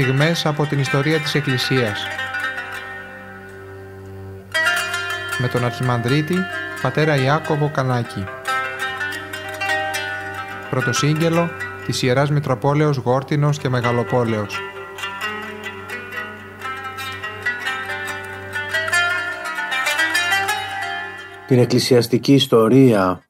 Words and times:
στιγμές 0.00 0.46
από 0.46 0.66
την 0.66 0.78
ιστορία 0.78 1.20
της 1.20 1.34
Εκκλησίας. 1.34 2.02
Με 5.38 5.48
τον 5.48 5.64
Αρχιμανδρίτη, 5.64 6.36
πατέρα 6.82 7.16
Ιάκωβο 7.16 7.70
Κανάκη. 7.70 8.24
Πρωτοσύγγελο 10.70 11.50
της 11.86 12.02
Ιεράς 12.02 12.30
Μητροπόλεως 12.30 12.96
Γόρτινος 12.96 13.58
και 13.58 13.68
Μεγαλοπόλεως. 13.68 14.58
Την 21.46 21.58
εκκλησιαστική 21.58 22.34
ιστορία 22.34 23.28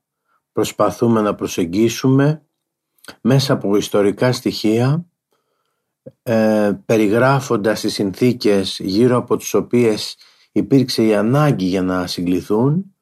προσπαθούμε 0.53 1.21
να 1.21 1.35
προσεγγίσουμε 1.35 2.43
μέσα 3.21 3.53
από 3.53 3.77
ιστορικά 3.77 4.33
στοιχεία 4.33 5.07
ε, 6.23 6.73
περιγράφοντας 6.87 7.81
τις 7.81 7.93
συνθήκες 7.95 8.79
γύρω 8.83 9.17
από 9.17 9.37
τις 9.37 9.55
οποίες 9.55 10.17
υπήρξε 10.53 11.03
η 11.03 11.15
ανάγκη 11.15 11.65
για 11.65 11.83
να 11.83 12.07
συγκληθούν 12.07 12.95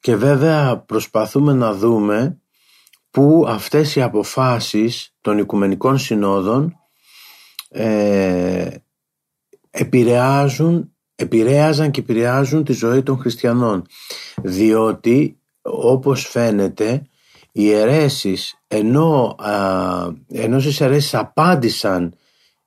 και 0.00 0.16
βέβαια 0.16 0.78
προσπαθούμε 0.78 1.52
να 1.52 1.74
δούμε 1.74 2.40
που 3.10 3.44
αυτές 3.48 3.96
οι 3.96 4.02
αποφάσεις 4.02 5.14
των 5.20 5.38
Οικουμενικών 5.38 5.98
Συνόδων 5.98 6.76
ε, 7.68 8.74
επηρεάζουν, 9.70 10.92
επηρέαζαν 11.14 11.90
και 11.90 12.00
επηρεάζουν 12.00 12.64
τη 12.64 12.72
ζωή 12.72 13.02
των 13.02 13.18
χριστιανών. 13.18 13.86
Διότι 14.42 15.40
όπως 15.62 16.26
φαίνεται 16.26 17.02
οι 17.58 17.72
αιρέσεις 17.72 18.60
ενώ, 18.68 19.36
α, 19.38 19.52
ενώ 20.28 20.60
στις 20.60 20.80
αιρέσεις 20.80 21.14
απάντησαν 21.14 22.14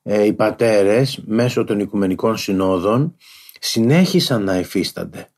ε, 0.02 0.24
οι 0.24 0.32
πατέρες 0.32 1.22
μέσω 1.26 1.64
των 1.64 1.80
Οικουμενικών 1.80 2.36
Συνόδων 2.36 3.16
συνέχισαν 3.60 4.44
να 4.44 4.58
υφίστανται 4.58 5.28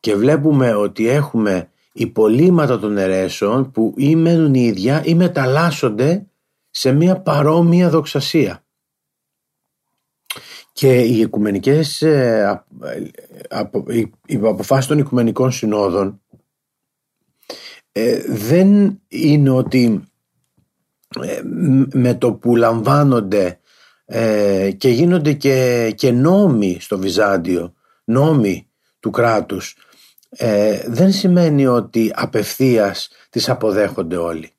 και 0.00 0.14
βλέπουμε 0.14 0.74
ότι 0.74 1.08
έχουμε 1.08 1.70
υπολείμματα 1.92 2.78
των 2.78 2.96
αιρέσεων 2.96 3.70
που 3.70 3.94
ή 3.96 4.16
μένουν 4.16 4.54
οι 4.54 4.60
ίδια 4.60 5.04
ή 5.04 5.14
μεταλλάσσονται 5.14 6.26
σε 6.70 6.92
μια 6.92 7.20
παρόμοια 7.20 7.90
δοξασία. 7.90 8.64
Και 10.72 11.00
οι 11.00 11.18
οικουμενικές 11.18 12.02
ε, 12.02 12.64
οι 14.26 14.36
αποφάσεις 14.36 14.86
των 14.86 14.98
οικουμενικών 14.98 15.52
συνόδων 15.52 16.19
ε, 17.92 18.22
δεν 18.28 19.00
είναι 19.08 19.50
ότι 19.50 20.04
ε, 21.22 21.40
με 21.92 22.14
το 22.14 22.32
που 22.32 22.56
λαμβάνονται 22.56 23.54
και 24.76 24.88
γίνονται 24.88 25.32
και, 25.32 25.90
και 25.96 26.10
νόμοι 26.10 26.76
στο 26.80 26.98
Βυζάντιο, 26.98 27.74
νόμοι 28.04 28.70
του 29.00 29.10
κράτους 29.10 29.76
ε, 30.30 30.82
δεν 30.86 31.12
σημαίνει 31.12 31.66
ότι 31.66 32.12
απευθείας 32.14 33.10
τις 33.30 33.48
αποδέχονται 33.48 34.16
όλοι. 34.16 34.52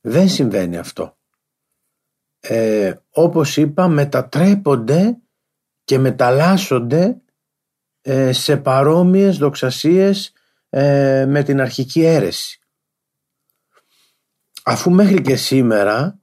Δεν 0.00 0.28
συμβαίνει 0.28 0.78
αυτό. 0.78 1.18
Ε, 2.40 2.94
όπως 3.10 3.56
είπα 3.56 3.88
μετατρέπονται 3.88 5.18
και 5.84 5.98
μεταλλάσσονται 5.98 7.20
ε, 8.00 8.32
σε 8.32 8.56
παρόμοιες 8.56 9.38
δοξασίες 9.38 10.32
ε, 10.70 11.24
με 11.28 11.42
την 11.42 11.60
αρχική 11.60 12.02
αίρεση. 12.02 12.60
Αφού 14.64 14.90
μέχρι 14.90 15.22
και 15.22 15.36
σήμερα 15.36 16.18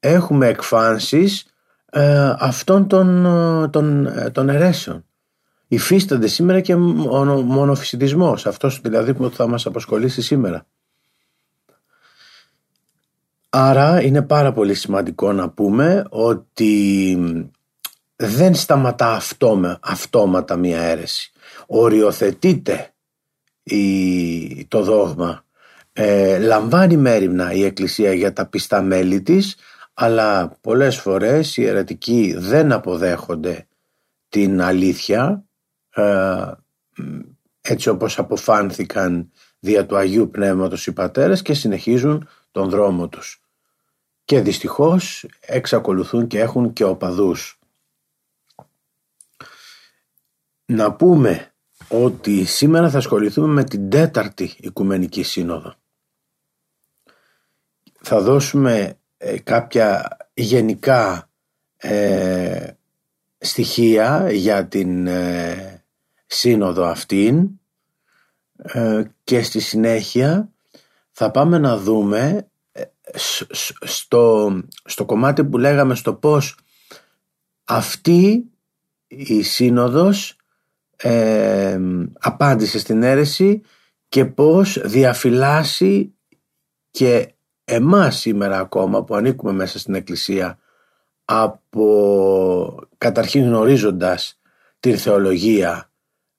έχουμε 0.00 0.46
εκφάνσεις 0.46 1.46
ε, 1.90 2.34
αυτών 2.38 2.88
των, 2.88 3.22
των, 3.70 4.08
των 4.32 4.48
αιρέσεων 4.48 5.04
υφίστανται 5.72 6.26
σήμερα 6.26 6.60
και 6.60 6.76
μονο, 6.76 7.42
μονοφυσιτισμός, 7.42 8.46
αυτός 8.46 8.80
δηλαδή 8.80 9.14
που 9.14 9.30
θα 9.30 9.46
μας 9.46 9.66
απασχολήσει 9.66 10.22
σήμερα. 10.22 10.66
Άρα 13.48 14.02
είναι 14.02 14.22
πάρα 14.22 14.52
πολύ 14.52 14.74
σημαντικό 14.74 15.32
να 15.32 15.50
πούμε 15.50 16.04
ότι 16.08 17.18
δεν 18.16 18.54
σταματά 18.54 19.12
αυτό, 19.12 19.78
αυτόματα 19.80 20.56
μία 20.56 20.80
αίρεση. 20.80 21.32
Οριοθετείται 21.66 22.94
η, 23.62 24.66
το 24.66 24.82
δόγμα. 24.82 25.44
Ε, 25.92 26.38
λαμβάνει 26.38 26.96
μέρημνα 26.96 27.52
η 27.52 27.64
Εκκλησία 27.64 28.12
για 28.12 28.32
τα 28.32 28.46
πιστά 28.46 28.82
μέλη 28.82 29.22
της 29.22 29.56
αλλά 29.94 30.58
πολλές 30.60 30.98
φορές 30.98 31.56
οι 31.56 31.64
αιρετικοί 31.64 32.34
δεν 32.38 32.72
αποδέχονται 32.72 33.66
την 34.28 34.60
αλήθεια 34.60 35.44
ε, 35.90 36.52
έτσι 37.60 37.88
όπως 37.88 38.18
αποφάνθηκαν 38.18 39.32
δια 39.58 39.86
του 39.86 39.96
Αγίου 39.96 40.30
Πνεύματος 40.30 40.86
οι 40.86 40.92
πατέρες 40.92 41.42
και 41.42 41.54
συνεχίζουν 41.54 42.28
τον 42.50 42.68
δρόμο 42.68 43.08
τους. 43.08 43.42
Και 44.24 44.40
δυστυχώς 44.40 45.26
εξακολουθούν 45.40 46.26
και 46.26 46.40
έχουν 46.40 46.72
και 46.72 46.84
οπαδούς. 46.84 47.58
Να 50.64 50.92
πούμε 50.92 51.49
ότι 51.90 52.44
σήμερα 52.44 52.90
θα 52.90 52.98
ασχοληθούμε 52.98 53.46
με 53.46 53.64
την 53.64 53.90
τέταρτη 53.90 54.54
Οικουμενική 54.58 55.22
Σύνοδο. 55.22 55.74
Θα 58.00 58.20
δώσουμε 58.20 58.98
ε, 59.16 59.38
κάποια 59.38 60.16
γενικά 60.34 61.30
ε, 61.76 62.70
στοιχεία 63.38 64.30
για 64.32 64.66
την 64.66 65.08
σύνοδο 66.26 66.84
αυτήν 66.84 67.48
ε, 68.62 69.02
και 69.24 69.42
στη 69.42 69.60
συνέχεια 69.60 70.50
θα 71.10 71.30
πάμε 71.30 71.58
να 71.58 71.78
δούμε 71.78 72.48
ε, 72.72 72.82
στο, 73.80 74.52
στο 74.84 75.04
κομμάτι 75.04 75.44
που 75.44 75.58
λέγαμε 75.58 75.94
στο 75.94 76.14
πώς 76.14 76.58
αυτή 77.64 78.44
η 79.06 79.42
σύνοδος 79.42 80.36
ε, 81.02 81.80
απάντησε 82.20 82.78
στην 82.78 83.02
αίρεση 83.02 83.62
και 84.08 84.24
πώς 84.24 84.80
διαφυλάσσει 84.84 86.14
και 86.90 87.34
εμάς 87.64 88.18
σήμερα 88.18 88.58
ακόμα 88.58 89.04
που 89.04 89.14
ανήκουμε 89.14 89.52
μέσα 89.52 89.78
στην 89.78 89.94
εκκλησία 89.94 90.58
από 91.24 92.86
καταρχήν 92.98 93.44
γνωρίζοντας 93.44 94.40
τη 94.80 94.96
θεολογία 94.96 95.90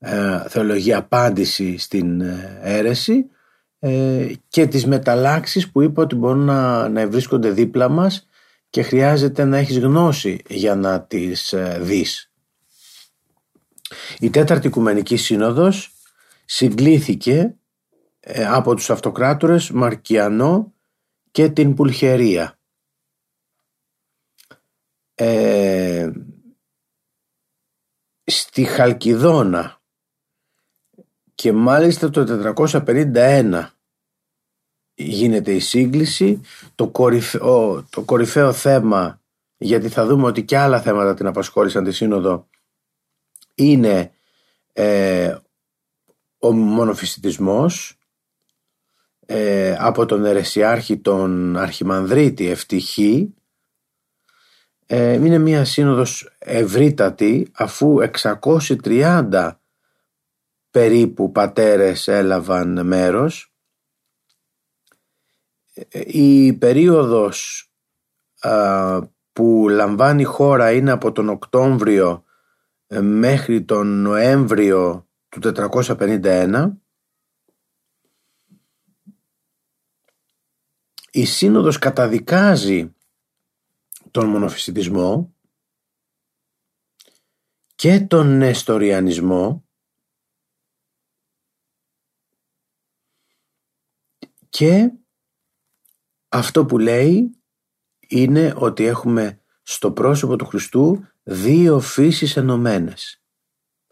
ε, 0.03 0.44
θεολογία 0.47 0.97
απάντηση 0.97 1.78
στην 1.78 2.22
ε, 2.22 2.59
αίρεση 2.61 3.29
ε, 3.79 4.28
και 4.47 4.67
τις 4.67 4.85
μεταλλάξεις 4.85 5.72
που 5.72 5.81
είπα 5.81 6.01
ότι 6.01 6.16
μπορούν 6.16 6.45
να, 6.45 6.89
να 6.89 7.07
βρίσκονται 7.07 7.49
δίπλα 7.49 7.89
μας 7.89 8.28
και 8.69 8.81
χρειάζεται 8.81 9.43
να 9.43 9.57
έχεις 9.57 9.79
γνώση 9.79 10.41
για 10.47 10.75
να 10.75 11.01
τις 11.01 11.55
δεις. 11.79 12.30
Η 14.19 14.29
Τέταρτη 14.29 14.68
Οικουμενική 14.68 15.16
Σύνοδος 15.18 15.94
συγκλήθηκε 16.46 17.56
από 18.47 18.75
τους 18.75 18.90
αυτοκράτορες 18.90 19.72
Μαρκιανό 19.72 20.74
και 21.31 21.50
την 21.50 21.74
Πουλχερία. 21.74 22.56
στη 28.24 28.63
Χαλκιδόνα 28.63 29.81
και 31.35 31.52
μάλιστα 31.52 32.09
το 32.09 32.53
451 32.55 33.67
γίνεται 34.94 35.53
η 35.53 35.59
σύγκληση 35.59 36.41
το 36.76 36.90
κορυφαίο, 36.90 37.84
το 37.90 38.02
κορυφαίο 38.02 38.53
θέμα 38.53 39.22
γιατί 39.58 39.90
θα 39.90 40.05
δούμε 40.05 40.26
ότι 40.28 40.44
και 40.46 40.58
άλλα 40.58 40.82
θέματα 40.82 41.14
την 41.14 41.28
απασχόλησαν 41.28 41.84
τη 41.84 41.91
Σύνοδο 41.91 42.49
είναι 43.69 44.11
ε, 44.73 45.35
ο 46.40 46.52
μονοφυσιτισμός 46.52 47.99
ε, 49.25 49.75
από 49.79 50.05
τον 50.05 50.25
αιρεσιάρχη 50.25 50.97
τον 50.97 51.58
Αρχιμανδρίτη 51.58 52.49
Ευτυχή 52.49 53.34
ε, 54.85 55.13
είναι 55.13 55.37
μια 55.37 55.66
σύνοδος 55.66 56.29
ευρύτατη 56.40 57.52
αφού 57.53 57.97
630 58.84 59.52
περίπου 60.72 61.31
πατέρες 61.31 62.08
έλαβαν 62.08 62.85
μέρος. 62.85 63.53
Η 66.05 66.53
περίοδος 66.53 67.66
που 69.34 69.67
λαμβάνει 69.69 70.23
χώρα 70.23 70.72
είναι 70.72 70.91
από 70.91 71.11
τον 71.11 71.29
Οκτώβριο 71.29 72.11
ε, 72.13 72.30
μέχρι 72.99 73.64
τον 73.64 74.02
Νοέμβριο 74.02 75.09
του 75.29 75.52
451 75.55 76.72
η 81.11 81.26
Σύνοδος 81.26 81.78
καταδικάζει 81.78 82.96
τον 84.11 84.29
μονοφυσιτισμό 84.29 85.35
και 87.76 87.99
τον 87.99 88.38
νεστοριανισμό 88.38 89.66
και 94.49 94.91
αυτό 96.28 96.66
που 96.66 96.78
λέει 96.78 97.41
είναι 98.08 98.53
ότι 98.58 98.84
έχουμε 98.84 99.41
στο 99.61 99.91
πρόσωπο 99.91 100.35
του 100.35 100.46
Χριστού 100.46 101.05
δύο 101.31 101.79
φύσεις 101.79 102.37
ενωμένες 102.37 103.22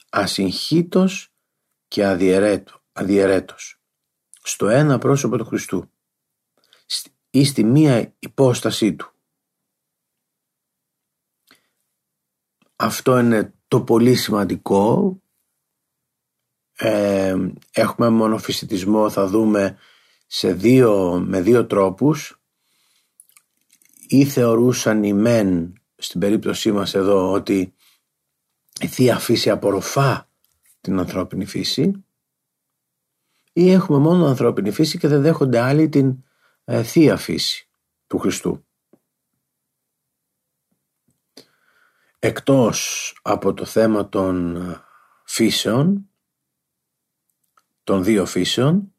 ασυγχύτως 0.10 1.34
και 1.88 2.06
αδιαιρέτω, 2.06 2.82
αδιαιρέτως 2.92 3.82
στο 4.42 4.68
ένα 4.68 4.98
πρόσωπο 4.98 5.38
του 5.38 5.46
Χριστού 5.46 5.92
ή 7.30 7.46
στη 7.46 7.64
μία 7.64 8.16
υπόστασή 8.20 8.96
του. 8.96 9.14
Αυτό 12.76 13.20
είναι 13.20 13.54
το 13.68 13.82
πολύ 13.82 14.16
σημαντικό. 14.16 15.18
Ε, 16.76 17.36
έχουμε 17.72 18.10
μονοφυσιτισμό, 18.10 19.10
θα 19.10 19.28
δούμε 19.28 19.78
σε 20.28 20.54
δύο, 20.54 21.24
με 21.28 21.42
δύο 21.42 21.66
τρόπους 21.66 22.42
ή 24.08 24.26
θεωρούσαν 24.26 25.04
οι 25.04 25.14
μεν 25.14 25.79
στην 26.00 26.20
περίπτωσή 26.20 26.72
μας 26.72 26.94
εδώ 26.94 27.32
ότι 27.32 27.74
η 28.82 28.88
Θεία 28.88 29.20
Φύση 29.20 29.50
απορροφά 29.50 30.30
την 30.82 31.00
ανθρώπινη 31.00 31.46
φύση 31.46 32.04
ή 33.54 33.72
έχουμε 33.72 33.98
μόνο 33.98 34.26
ανθρώπινη 34.26 34.72
φύση 34.72 34.98
και 34.98 35.08
δεν 35.08 35.22
δέχονται 35.22 35.60
άλλοι 35.60 35.90
την 35.90 36.24
ε, 36.64 36.84
Θεία 36.84 37.18
Φύση 37.18 37.70
του 38.08 38.18
Χριστού. 38.18 38.66
Εκτός 42.20 43.14
από 43.22 43.54
το 43.54 43.66
θέμα 43.66 44.10
των 44.10 44.56
ε, 44.56 44.82
φύσεων, 45.26 46.10
των 47.84 48.04
δύο 48.04 48.26
φύσεων, 48.26 48.94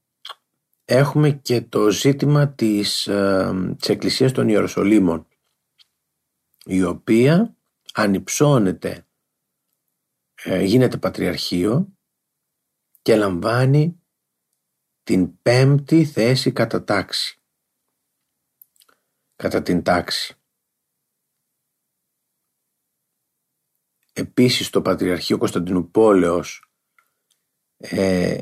έχουμε 0.85 1.31
και 1.31 1.63
το 1.63 1.91
ζήτημα 1.91 2.49
της, 2.49 3.07
ε, 3.07 3.75
της 3.79 3.89
Εκκλησίας 3.89 4.33
των 4.33 4.49
Ιεροσολύμων, 4.49 5.27
η 6.71 6.83
οποία 6.83 7.57
ανυψώνεται, 7.95 9.07
ε, 10.35 10.63
γίνεται 10.63 10.99
πατριαρχείο 10.99 11.97
και 13.03 13.17
λαμβάνει 13.17 14.03
την 15.03 15.43
πέμπτη 15.43 16.05
θέση 16.05 16.53
κατά 16.53 16.85
τάξη. 16.85 17.41
Κατά 19.37 19.63
την 19.63 19.83
τάξη. 19.83 20.35
Επίσης 24.13 24.71
το 24.71 24.83
Πατριαρχείο 24.83 25.39
Κωνσταντινούπολεως 25.39 26.73
ε, 27.77 28.39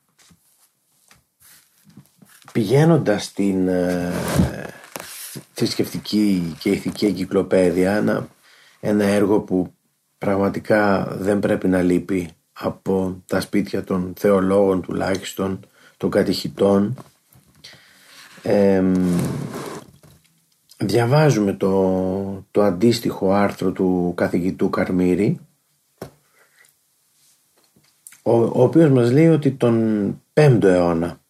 Πηγαίνοντας 2.54 3.24
στην 3.24 3.68
ε, 3.68 4.12
θρησκευτική 5.52 6.56
και 6.58 6.70
ηθική 6.70 7.06
εγκυκλοπαίδεια 7.06 7.92
ένα, 7.96 8.28
ένα 8.86 9.04
έργο 9.04 9.40
που 9.40 9.74
πραγματικά 10.18 11.04
δεν 11.18 11.38
πρέπει 11.38 11.68
να 11.68 11.82
λείπει 11.82 12.30
από 12.52 13.22
τα 13.26 13.40
σπίτια 13.40 13.84
των 13.84 14.12
θεολόγων 14.16 14.82
τουλάχιστον, 14.82 15.60
των 15.96 16.10
κατηχητών. 16.10 16.94
Διαβάζουμε 20.76 21.52
το, 21.52 22.46
το 22.50 22.62
αντίστοιχο 22.62 23.32
άρθρο 23.32 23.72
του 23.72 24.12
καθηγητού 24.16 24.70
Καρμύρη 24.70 25.38
ο, 28.22 28.32
ο 28.32 28.62
οποίος 28.62 28.90
μας 28.90 29.12
λέει 29.12 29.28
ότι 29.28 29.50
τον 29.50 30.22
5ο 30.34 30.62
αιώνα 30.62 31.20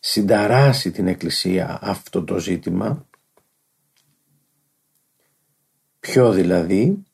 συνταράσει 0.00 0.90
την 0.90 1.06
Εκκλησία 1.06 1.78
αυτό 1.82 2.22
το 2.24 2.38
ζήτημα 2.38 3.06
Ποιο 6.02 6.32
δηλαδή 6.32 7.04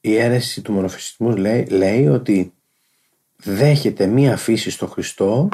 η 0.00 0.16
αίρεση 0.16 0.62
του 0.62 0.72
μονοφυσισμού 0.72 1.36
λέει, 1.36 1.66
λέει 1.66 2.06
ότι 2.06 2.54
δέχεται 3.36 4.06
μία 4.06 4.36
φύση 4.36 4.70
στο 4.70 4.86
Χριστό 4.86 5.48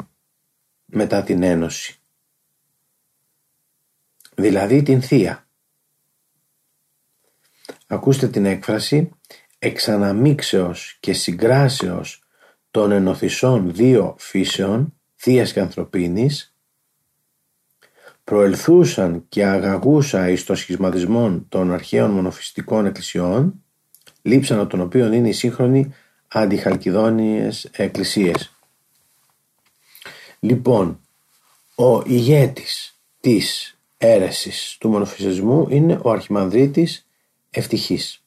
μετά 0.85 1.23
την 1.23 1.43
Ένωση. 1.43 1.99
Δηλαδή 4.35 4.83
την 4.83 5.01
Θεία. 5.01 5.47
Ακούστε 7.87 8.27
την 8.27 8.45
έκφραση 8.45 9.09
εξαναμίξεως 9.59 10.97
και 10.99 11.13
συγκράσεως 11.13 12.23
των 12.71 12.91
ενωθησών 12.91 13.73
δύο 13.73 14.15
φύσεων 14.19 14.93
θείας 15.15 15.53
και 15.53 15.59
ανθρωπίνης 15.59 16.56
προελθούσαν 18.27 19.25
και 19.29 19.45
αγαγούσα 19.45 20.29
εις 20.29 20.43
το 20.43 20.55
σχισματισμό 20.55 21.45
των 21.49 21.73
αρχαίων 21.73 22.11
μονοφυστικών 22.11 22.85
εκκλησιών 22.85 23.63
λείψαν 24.21 24.67
των 24.67 24.81
οποίων 24.81 25.13
είναι 25.13 25.27
οι 25.27 25.31
σύγχρονοι 25.31 25.93
αντιχαλκιδόνιες 26.27 27.69
εκκλησίες. 27.71 28.55
Λοιπόν, 30.39 30.99
ο 31.75 32.01
ηγέτης 32.05 32.99
της 33.19 33.77
αίρεσης 33.97 34.77
του 34.79 34.89
μονοφυσισμού 34.89 35.67
είναι 35.69 35.99
ο 36.01 36.11
Αρχιμανδρίτης 36.11 37.07
Ευτυχής. 37.49 38.23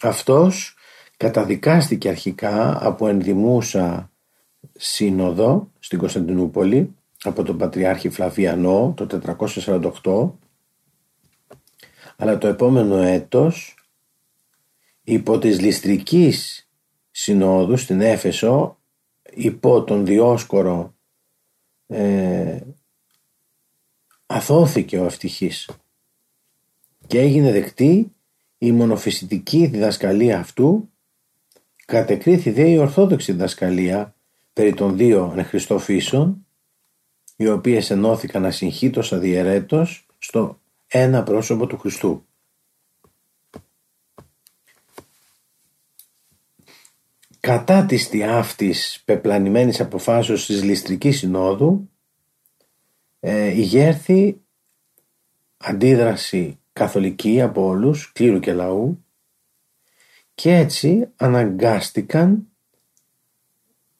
Αυτός 0.00 0.74
καταδικάστηκε 1.16 2.08
αρχικά 2.08 2.86
από 2.86 3.08
ενδημούσα 3.08 4.10
σύνοδο 4.72 5.70
στην 5.78 5.98
Κωνσταντινούπολη 5.98 6.94
από 7.22 7.42
τον 7.42 7.58
Πατριάρχη 7.58 8.08
Φλαβιανό 8.08 8.94
το 8.96 9.36
448 10.02 10.30
αλλά 12.16 12.38
το 12.38 12.46
επόμενο 12.46 12.96
έτος 12.96 13.74
υπό 15.02 15.38
της 15.38 15.60
Λιστρικής 15.60 16.68
Συνόδου 17.10 17.76
στην 17.76 18.00
Έφεσο 18.00 18.78
υπό 19.30 19.84
τον 19.84 20.06
Διόσκορο 20.06 20.94
ε, 21.86 22.60
αθώθηκε 24.26 24.98
ο 24.98 25.04
ευτυχής. 25.04 25.70
Και 27.06 27.20
έγινε 27.20 27.52
δεκτή 27.52 28.12
η 28.58 28.72
μονοφυσιτική 28.72 29.66
διδασκαλία 29.66 30.38
αυτού 30.38 30.90
κατεκρίθη 31.86 32.50
δε 32.50 32.68
η 32.68 32.78
ορθόδοξη 32.78 33.32
διδασκαλία 33.32 34.14
περί 34.52 34.74
των 34.74 34.96
δύο 34.96 35.44
Χριστό 35.46 35.78
φύσεων 35.78 36.46
οι 37.40 37.48
οποίες 37.48 37.90
ενώθηκαν 37.90 38.44
ασυγχύτως 38.44 39.12
αδιαιρέτως 39.12 40.06
στο 40.18 40.60
ένα 40.86 41.22
πρόσωπο 41.22 41.66
του 41.66 41.78
Χριστού. 41.78 42.26
Κατά 47.40 47.86
της 47.86 48.08
τιάφτης 48.08 49.02
πεπλανημένης 49.04 49.80
αποφάσεως 49.80 50.46
της 50.46 50.62
Ληστρικής 50.62 51.18
Συνόδου 51.18 51.90
ε, 53.20 53.46
ηγέρθη 53.46 54.40
αντίδραση 55.56 56.58
καθολική 56.72 57.40
από 57.40 57.66
όλους, 57.66 58.12
κλήρου 58.12 58.40
και 58.40 58.52
λαού 58.52 59.04
και 60.34 60.54
έτσι 60.54 61.08
αναγκάστηκαν 61.16 62.48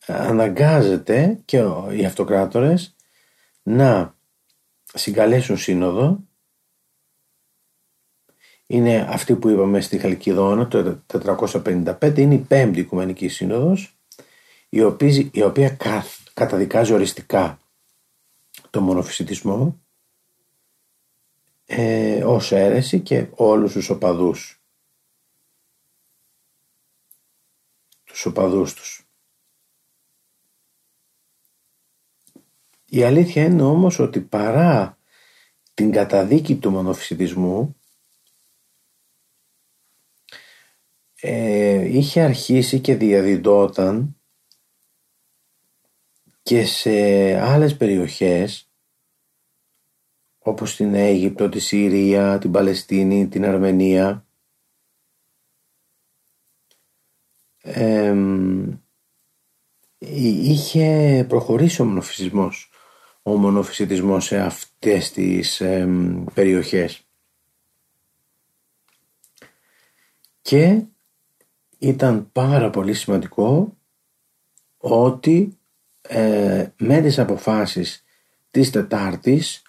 αναγκάζεται 0.07 1.41
και 1.45 1.63
οι 1.91 2.05
αυτοκράτορες 2.05 2.95
να 3.63 4.19
συγκαλέσουν 4.85 5.57
σύνοδο 5.57 6.19
είναι 8.67 9.07
αυτή 9.09 9.37
που 9.37 9.49
είπαμε 9.49 9.81
στη 9.81 9.99
Χαλκιδόνα 9.99 10.69
το 10.69 11.01
455 11.07 12.19
είναι 12.19 12.35
η 12.35 12.39
πέμπτη 12.39 12.81
Οικουμενική 12.81 13.29
Σύνοδος 13.29 13.97
η 14.69 14.83
οποία, 14.83 15.29
η 15.33 15.43
οποία 15.43 15.77
καταδικάζει 16.35 16.93
οριστικά 16.93 17.59
το 18.71 18.81
μονοφυσιτισμό 18.81 19.81
ε, 21.67 22.25
ως 22.25 22.53
αίρεση 22.53 23.01
και 23.01 23.27
όλους 23.31 23.73
τους 23.73 23.91
οπαδούς 23.91 24.61
τους 28.05 28.27
οπαδούς 28.27 28.75
τους. 28.75 29.10
Η 32.93 33.03
αλήθεια 33.03 33.45
είναι 33.45 33.63
όμως 33.63 33.99
ότι 33.99 34.21
παρά 34.21 34.99
την 35.75 35.91
καταδίκη 35.91 36.57
του 36.57 36.71
μονοφυσιτισμού 36.71 37.77
ε, 41.21 41.97
είχε 41.97 42.21
αρχίσει 42.21 42.81
και 42.81 42.97
διαδιδόταν 42.97 44.17
και 46.43 46.65
σε 46.65 46.91
άλλες 47.41 47.77
περιοχές 47.77 48.71
όπως 50.39 50.77
την 50.77 50.95
Αίγυπτο, 50.95 51.49
τη 51.49 51.59
Συρία, 51.59 52.39
την 52.39 52.51
Παλαιστίνη, 52.51 53.29
την 53.29 53.45
Αρμενία. 53.45 54.27
Ε, 57.63 58.17
είχε 59.99 61.25
προχωρήσει 61.29 61.83
ο 61.83 61.85
μονοφυσισμός 61.85 62.71
ο 63.23 63.37
μονοφυσιτισμός 63.37 64.25
σε 64.25 64.41
αυτές 64.41 65.11
τις 65.13 65.63
περιοχές. 66.35 67.05
Και 70.43 70.83
ήταν 71.79 72.29
πάρα 72.33 72.71
πολύ 72.71 72.95
σημαντικό 72.95 73.77
ότι 74.79 75.59
ε, 76.03 76.67
με 76.77 77.01
τις 77.01 77.19
αποφάσεις 77.19 78.05
της 78.51 78.71
Τετάρτης 78.71 79.63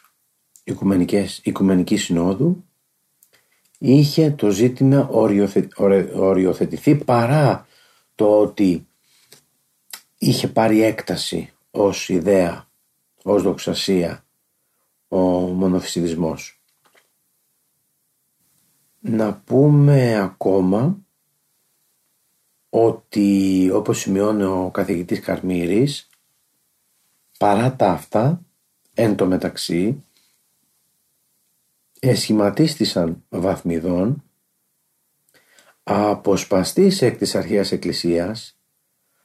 Οικουμενικής, 0.63 1.39
Οικουμενική 1.43 1.97
Συνόδου 1.97 2.63
είχε 3.77 4.31
το 4.31 4.49
ζήτημα 4.49 5.07
οριοθε, 5.07 5.67
οριοθετηθεί 6.13 6.95
παρά 6.95 7.67
το 8.15 8.39
ότι 8.39 8.87
είχε 10.17 10.47
πάρει 10.47 10.81
έκταση 10.81 11.53
ως 11.71 12.09
ιδέα, 12.09 12.67
ως 13.23 13.41
δοξασία 13.41 14.25
ο 15.07 15.19
μονοφυσιδισμός. 15.39 16.61
Να 18.99 19.33
πούμε 19.35 20.15
ακόμα 20.15 20.97
ότι 22.69 23.69
όπως 23.73 23.99
σημειώνει 23.99 24.43
ο 24.43 24.69
καθηγητής 24.73 25.19
Καρμύρης 25.19 26.09
παρά 27.39 27.75
τα 27.75 27.91
αυτά 27.91 28.45
εν 28.93 29.15
τω 29.15 29.25
μεταξύ 29.25 30.03
εσχηματίστησαν 31.99 33.23
βαθμιδών 33.29 34.23
αποσπαστής 35.83 37.01
εκ 37.01 37.17
της 37.17 37.35
αρχαίας 37.35 37.71
εκκλησίας 37.71 38.59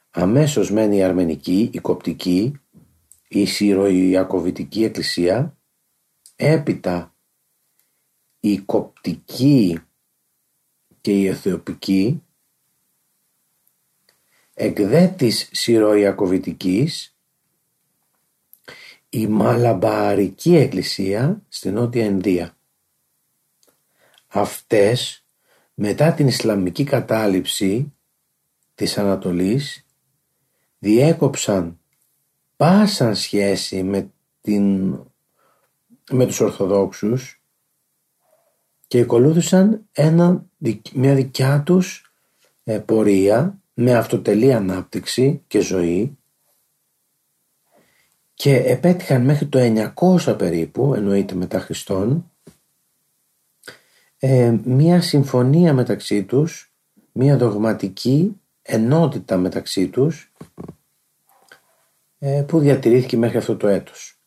αμέσως 0.09 0.71
μένει 0.71 0.97
η 0.97 1.03
αρμενική, 1.03 1.69
η 1.73 1.79
κοπτική, 1.79 2.59
η 3.27 3.45
συροϊακοβητική 3.45 4.83
εκκλησία 4.83 5.57
έπειτα 6.35 7.15
η 8.39 8.57
κοπτική 8.57 9.79
και 11.01 11.11
η 11.11 11.27
αιθιοπική 11.27 12.21
εκ 14.53 14.77
της 15.15 15.49
Συροϊακοβητικής 15.51 17.17
η 19.09 19.27
Μαλαμπαρική 19.27 20.55
Εκκλησία 20.55 21.41
στην 21.49 21.73
Νότια 21.73 22.05
Ινδία. 22.05 22.57
Αυτές 24.27 25.25
μετά 25.73 26.13
την 26.13 26.27
Ισλαμική 26.27 26.83
κατάληψη 26.83 27.93
της 28.75 28.97
Ανατολής 28.97 29.85
διέκοψαν 30.79 31.79
πάσαν 32.57 33.15
σχέση 33.15 33.83
με, 33.83 34.11
την, 34.41 34.95
με 36.11 36.25
τους 36.25 36.39
Ορθοδόξους 36.39 37.41
και 38.87 38.99
ακολούθησαν 38.99 39.85
ένα, 39.91 40.45
μια 40.93 41.15
δικιά 41.15 41.63
τους 41.65 42.11
ε, 42.63 42.79
πορεία 42.79 43.61
με 43.73 43.93
αυτοτελή 43.93 44.53
ανάπτυξη 44.53 45.43
και 45.47 45.59
ζωή 45.59 46.17
και 48.33 48.55
επέτυχαν 48.55 49.21
μέχρι 49.21 49.45
το 49.45 49.59
900 49.95 50.37
περίπου, 50.37 50.93
εννοείται 50.93 51.35
μετά 51.35 51.59
Χριστόν, 51.59 52.31
ε, 54.17 54.55
μία 54.63 55.01
συμφωνία 55.01 55.73
μεταξύ 55.73 56.23
τους, 56.23 56.73
μία 57.11 57.37
δογματική 57.37 58.41
ενότητα 58.61 59.37
μεταξύ 59.37 59.87
τους 59.87 60.31
ε, 60.36 60.36
που 62.47 62.59
διατηρήθηκε 62.59 63.17
μέχρι 63.17 63.37
αυτό 63.37 63.57
το 63.57 63.67
έτος. 63.67 64.19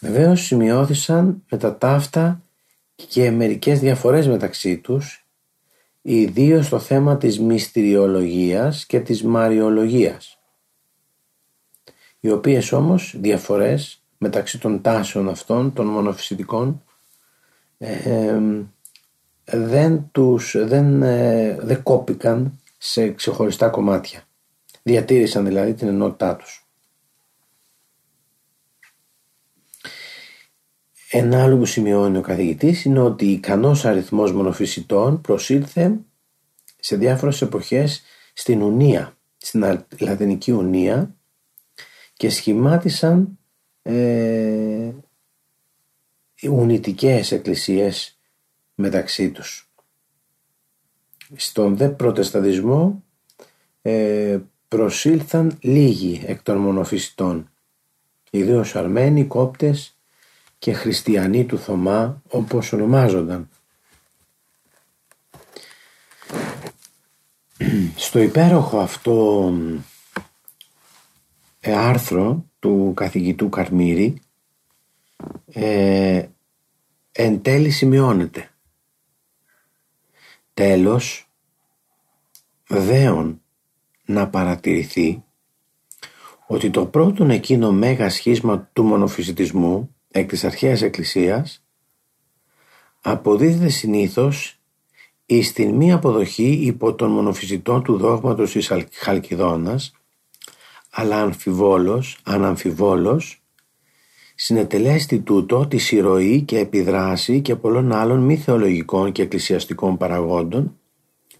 Βεβαίως 0.00 0.40
σημειώθησαν 0.40 1.42
με 1.50 1.58
τα 1.58 1.78
ταύτα 1.78 2.42
και 2.94 3.30
μερικές 3.30 3.80
διαφορές 3.80 4.26
μεταξύ 4.26 4.78
τους 4.78 5.26
ιδίως 6.02 6.66
στο 6.66 6.78
θέμα 6.78 7.16
της 7.16 7.40
μυστηριολογίας 7.40 8.86
και 8.86 9.00
της 9.00 9.22
μαριολογίας 9.22 10.38
οι 12.20 12.30
οποίες 12.30 12.72
όμως 12.72 13.14
διαφορές 13.18 14.02
μεταξύ 14.18 14.58
των 14.58 14.82
τάσεων 14.82 15.28
αυτών 15.28 15.72
των 15.72 15.86
μονοφυσιτικών 15.86 16.82
δεν 19.44 20.08
τους 20.12 20.56
δεν, 20.58 21.02
ε, 21.02 21.56
δεν 21.60 21.82
κόπηκαν 21.82 22.60
σε 22.78 23.10
ξεχωριστά 23.10 23.68
κομμάτια 23.68 24.25
διατήρησαν 24.86 25.44
δηλαδή 25.44 25.74
την 25.74 25.88
ενότητά 25.88 26.36
τους 26.36 26.66
Ένα 31.10 31.42
άλλο 31.42 31.56
που 31.56 31.64
σημειώνει 31.64 32.16
ο 32.16 32.20
καθηγητής 32.20 32.84
είναι 32.84 33.00
ότι 33.00 33.30
ικανός 33.30 33.84
αριθμός 33.84 34.32
μονοφυσιτών 34.32 35.20
προσήλθε 35.20 35.98
σε 36.78 36.96
διάφορες 36.96 37.42
εποχές 37.42 38.02
στην 38.32 38.62
Ουνία, 38.62 39.18
στην 39.36 39.84
Λατινική 39.98 40.52
Ουνία 40.52 41.16
και 42.12 42.30
σχημάτισαν 42.30 43.38
ε, 43.82 44.92
ουνητικές 46.42 47.32
εκκλησίες 47.32 48.18
μεταξύ 48.74 49.30
τους. 49.30 49.70
Στον 51.34 51.76
δε 51.76 51.88
προτεσταντισμό 51.88 53.04
ε, 53.82 54.38
προσήλθαν 54.68 55.58
λίγοι 55.60 56.22
εκ 56.26 56.42
των 56.42 56.56
μονοφυσιτών, 56.56 57.50
ιδίως 58.30 58.76
Αρμένοι, 58.76 59.24
Κόπτες 59.24 59.98
και 60.58 60.72
χριστιανοί 60.72 61.44
του 61.44 61.58
Θωμά 61.58 62.22
όπως 62.28 62.72
ονομάζονταν. 62.72 63.48
Στο 67.96 68.18
υπέροχο 68.18 68.78
αυτό 68.78 69.52
ε, 71.60 71.76
άρθρο 71.76 72.44
του 72.58 72.92
καθηγητού 72.96 73.48
Καρμύρη 73.48 74.20
ε, 75.52 76.26
εν 77.12 77.42
τέλει 77.42 77.70
σημειώνεται 77.70 78.50
Τέλος, 80.56 81.28
δέον 82.68 83.42
να 84.06 84.28
παρατηρηθεί 84.28 85.22
ότι 86.46 86.70
το 86.70 86.86
πρώτο 86.86 87.24
εκείνο 87.24 87.72
μέγα 87.72 88.10
σχίσμα 88.10 88.70
του 88.72 88.82
μονοφυσιτισμού 88.82 89.94
εκ 90.10 90.28
της 90.28 90.44
αρχαίας 90.44 90.82
εκκλησίας 90.82 91.64
αποδίδεται 93.00 93.68
συνήθως 93.68 94.60
εις 95.26 95.52
την 95.52 95.74
μη 95.74 95.92
αποδοχή 95.92 96.50
υπό 96.50 96.94
των 96.94 97.10
μονοφυσιτών 97.10 97.82
του 97.82 97.96
δόγματος 97.96 98.52
της 98.52 98.72
Χαλκιδόνας 98.92 99.92
αλλά 100.90 101.22
αμφιβόλος, 101.22 102.18
αναμφιβόλος 102.22 103.40
συνετελέστη 104.34 105.20
τούτο 105.20 105.66
τη 105.66 105.78
συρροή 105.78 106.42
και 106.42 106.58
επιδράση 106.58 107.40
και 107.40 107.56
πολλών 107.56 107.92
άλλων 107.92 108.20
μη 108.20 108.36
θεολογικών 108.36 109.12
και 109.12 109.22
εκκλησιαστικών 109.22 109.96
παραγόντων 109.96 110.78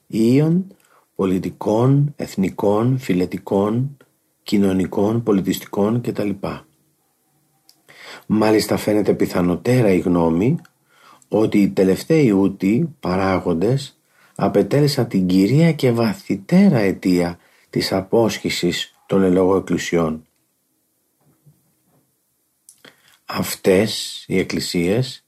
ήων, 0.07 0.77
πολιτικών, 1.17 2.15
εθνικών, 2.17 2.99
φιλετικών, 2.99 3.97
κοινωνικών, 4.43 5.23
πολιτιστικών 5.23 6.01
κτλ. 6.01 6.31
Μάλιστα 8.27 8.77
φαίνεται 8.77 9.15
πιθανοτέρα 9.15 9.89
η 9.89 9.99
γνώμη 9.99 10.59
ότι 11.29 11.59
οι 11.59 11.71
τελευταίοι 11.71 12.31
ούτοι 12.31 12.95
παράγοντες 13.01 14.01
απετέλεσαν 14.35 15.09
την 15.09 15.27
κυρία 15.27 15.73
και 15.73 15.93
βαθυτέρα 15.93 16.79
αιτία 16.79 17.39
της 17.71 17.93
απόσχησης 17.93 18.95
των 19.07 19.23
ελόγω 19.23 19.57
εκκλησιών. 19.57 20.27
Αυτές 23.25 24.25
οι 24.29 24.39
εκκλησίες 24.39 25.26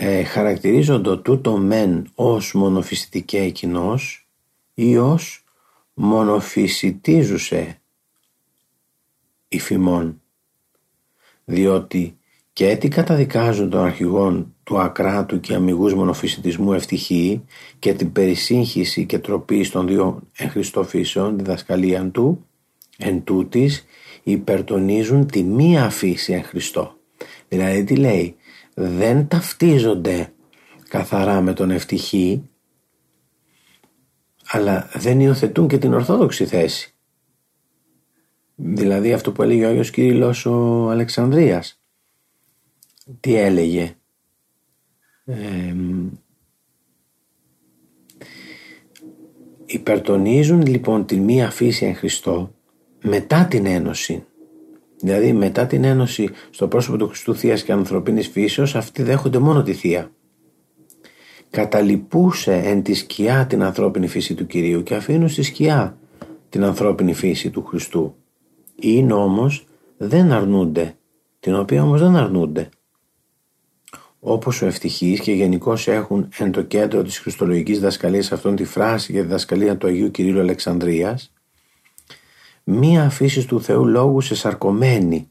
ε, 0.00 0.24
χαρακτηρίζονται 0.24 1.16
τούτο 1.16 1.56
μεν 1.56 2.10
ως 2.14 2.52
μονοφυσιτικέ 2.52 3.50
κοινός 3.50 4.28
ή 4.74 4.96
ως 4.96 5.44
μονοφυσιτίζουσε 5.94 7.80
υφημών. 9.48 10.20
Διότι 11.44 12.18
και 12.52 12.68
έτσι 12.68 12.88
καταδικάζουν 12.88 13.70
των 13.70 13.80
αρχηγών 13.80 14.54
του 14.64 14.78
ακράτου 14.78 15.40
και 15.40 15.54
αμυγούς 15.54 15.94
μονοφυσιτισμού 15.94 16.72
ευτυχή 16.72 17.44
και 17.78 17.94
την 17.94 18.12
περισύγχυση 18.12 19.06
και 19.06 19.18
τροπή 19.18 19.68
των 19.68 19.86
δύο 19.86 20.22
εν 21.14 21.36
διδασκαλίαν 21.36 22.10
του 22.10 22.46
εν 22.98 23.24
τούτης 23.24 23.84
υπερτονίζουν 24.22 25.26
τη 25.26 25.42
μία 25.42 25.90
φύση 25.90 26.32
εν 26.32 26.44
Χριστώ. 26.44 26.96
Δηλαδή 27.48 27.84
τι 27.84 27.96
λέει; 27.96 28.36
Δεν 28.74 29.28
ταυτίζονται 29.28 30.32
καθαρά 30.88 31.40
με 31.40 31.52
τον 31.52 31.70
ευτυχή 31.70 32.48
αλλά 34.46 34.88
δεν 34.94 35.20
υιοθετούν 35.20 35.68
και 35.68 35.78
την 35.78 35.92
ορθόδοξη 35.94 36.46
θέση. 36.46 36.94
Δηλαδή 38.54 39.12
αυτό 39.12 39.32
που 39.32 39.42
έλεγε 39.42 39.64
ο 39.64 39.68
Άγιος 39.68 39.90
Κύριλλος 39.90 40.46
ο 40.46 40.88
Αλεξανδρίας. 40.90 41.80
Τι 43.20 43.34
έλεγε; 43.34 43.96
Υπερτονίζουν 49.66 50.66
λοιπόν 50.66 51.06
την 51.06 51.22
μία 51.22 51.50
φύση 51.50 51.86
εν 51.86 51.94
Χριστώ 51.94 52.54
μετά 53.02 53.46
την 53.46 53.66
ένωση 53.66 54.26
δηλαδή 55.04 55.32
μετά 55.32 55.66
την 55.66 55.84
ένωση 55.84 56.28
στο 56.50 56.68
πρόσωπο 56.68 56.96
του 56.96 57.08
Χριστού 57.08 57.34
Θείας 57.34 57.62
και 57.62 57.72
ανθρωπίνης 57.72 58.28
φύσεως 58.28 58.74
αυτοί 58.74 59.02
δέχονται 59.02 59.38
μόνο 59.38 59.62
τη 59.62 59.72
Θεία. 59.72 60.10
Καταλυπούσε 61.50 62.54
εν 62.54 62.82
τη 62.82 62.94
σκιά 62.94 63.46
την 63.46 63.62
ανθρώπινη 63.62 64.06
φύση 64.06 64.34
του 64.34 64.46
Κυρίου 64.46 64.82
και 64.82 64.94
αφήνουν 64.94 65.28
στη 65.28 65.42
σκιά 65.42 65.98
την 66.48 66.64
ανθρώπινη 66.64 67.14
φύση 67.14 67.50
του 67.50 67.64
Χριστού. 67.64 68.14
Είναι 68.80 69.12
όμως 69.12 69.66
δεν 69.96 70.32
αρνούνται 70.32 70.96
την 71.40 71.54
οποία 71.54 71.82
όμως 71.82 72.00
δεν 72.00 72.16
αρνούνται. 72.16 72.68
Όπως 74.20 74.62
ο 74.62 74.66
ευτυχής 74.66 75.20
και 75.20 75.32
γενικώς 75.32 75.88
έχουν 75.88 76.28
εν 76.38 76.52
το 76.52 76.62
κέντρο 76.62 77.02
της 77.02 77.18
χριστολογικής 77.18 77.80
δασκαλίας 77.80 78.32
αυτόν 78.32 78.56
τη 78.56 78.64
φράση 78.64 79.12
για 79.12 79.22
τη 79.22 79.28
δασκαλία 79.28 79.76
του 79.76 79.86
Αγίου 79.86 80.10
Κυρίου 80.10 80.40
Αλεξανδρίας 80.40 81.33
μία 82.64 83.04
αφήση 83.04 83.46
του 83.46 83.62
Θεού 83.62 83.86
Λόγου 83.86 84.20
σε 84.20 84.34
σαρκωμένη. 84.34 85.30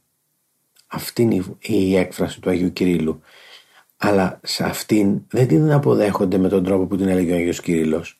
Αυτή 0.88 1.22
είναι 1.22 1.44
η 1.62 1.96
έκφραση 1.96 2.42
του 2.42 2.50
Αγίου 2.50 2.74
Κυρίλου. 2.74 3.20
Αλλά 3.98 4.40
σε 4.44 4.64
αυτήν 4.64 5.22
δεν 5.28 5.48
την 5.48 5.72
αποδέχονται 5.72 6.38
με 6.38 6.50
τον 6.50 6.64
τρόπο 6.64 6.86
που 6.86 6.98
την 6.98 7.08
έλεγε 7.08 7.32
ο 7.32 7.36
Αγίος 7.36 7.62
Κυρίλλος 7.62 8.18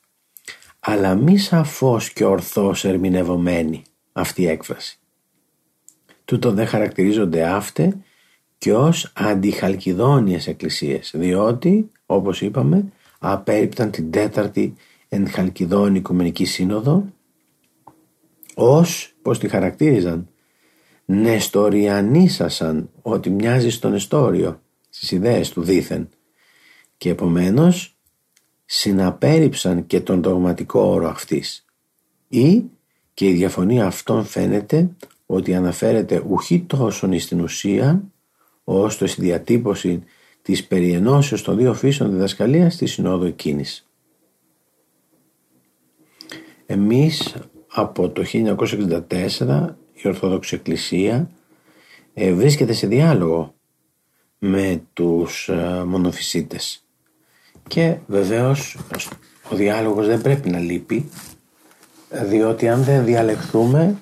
αλλά 0.86 1.14
μη 1.14 1.38
σαφώς 1.38 2.12
και 2.12 2.24
ορθώς 2.24 2.84
ερμηνευομένη 2.84 3.82
αυτή 4.12 4.42
η 4.42 4.46
έκφραση. 4.46 4.98
Τούτο 6.24 6.52
δεν 6.52 6.66
χαρακτηρίζονται 6.66 7.46
αύτε 7.46 7.96
και 8.58 8.74
ως 8.74 9.12
αντιχαλκιδόνιες 9.14 10.46
εκκλησίες 10.46 11.12
διότι 11.14 11.90
όπως 12.06 12.40
είπαμε 12.42 12.92
απέριπταν 13.18 13.90
την 13.90 14.10
τέταρτη 14.10 14.74
εν 15.08 15.28
Χαλκιδόνη 15.28 15.98
Οικουμενική 15.98 16.44
Σύνοδο 16.44 17.04
ως, 18.54 19.14
πως 19.22 19.38
τη 19.38 19.48
χαρακτήριζαν, 19.48 20.28
νεστοριανίσασαν 21.04 22.90
ότι 23.02 23.30
μοιάζει 23.30 23.70
στον 23.70 23.90
Νεστόριο 23.90 24.60
στις 24.90 25.10
ιδέες 25.10 25.50
του 25.50 25.62
δήθεν. 25.62 26.08
Και 26.96 27.10
επομένως 27.10 27.96
συναπέριψαν 28.64 29.86
και 29.86 30.00
τον 30.00 30.22
δογματικό 30.22 30.80
όρο 30.80 31.08
αυτής. 31.08 31.64
Ή 32.28 32.64
και 33.14 33.28
η 33.28 33.32
διαφωνία 33.32 33.86
αυτών 33.86 34.24
φαίνεται 34.24 34.90
ότι 35.26 35.54
αναφέρεται 35.54 36.24
ουχή 36.28 36.60
τόσο 36.60 37.18
στην 37.18 37.40
ουσία 37.40 38.02
ώστε 38.64 39.06
στη 39.06 39.20
διατύπωση 39.20 40.02
της 40.42 40.66
περιενώσεως 40.66 41.42
των 41.42 41.56
δύο 41.56 41.74
φύσεων 41.74 42.10
διδασκαλίας 42.10 42.74
στη 42.74 42.86
Συνόδο 42.86 43.24
εκείνης. 43.24 43.88
Εμείς 46.66 47.34
από 47.74 48.08
το 48.08 48.24
1964 48.32 49.74
η 49.92 50.08
Ορθόδοξη 50.08 50.54
Εκκλησία 50.54 51.30
ε, 52.14 52.32
βρίσκεται 52.32 52.72
σε 52.72 52.86
διάλογο 52.86 53.54
με 54.38 54.82
τους 54.92 55.48
ε, 55.48 55.82
μονοφυσίτες 55.86 56.84
και 57.68 57.96
βεβαίως 58.06 58.76
ο 59.50 59.56
διάλογος 59.56 60.06
δεν 60.06 60.20
πρέπει 60.20 60.50
να 60.50 60.58
λείπει 60.58 61.10
διότι 62.10 62.68
αν 62.68 62.82
δεν 62.82 63.04
διαλεχθούμε 63.04 63.98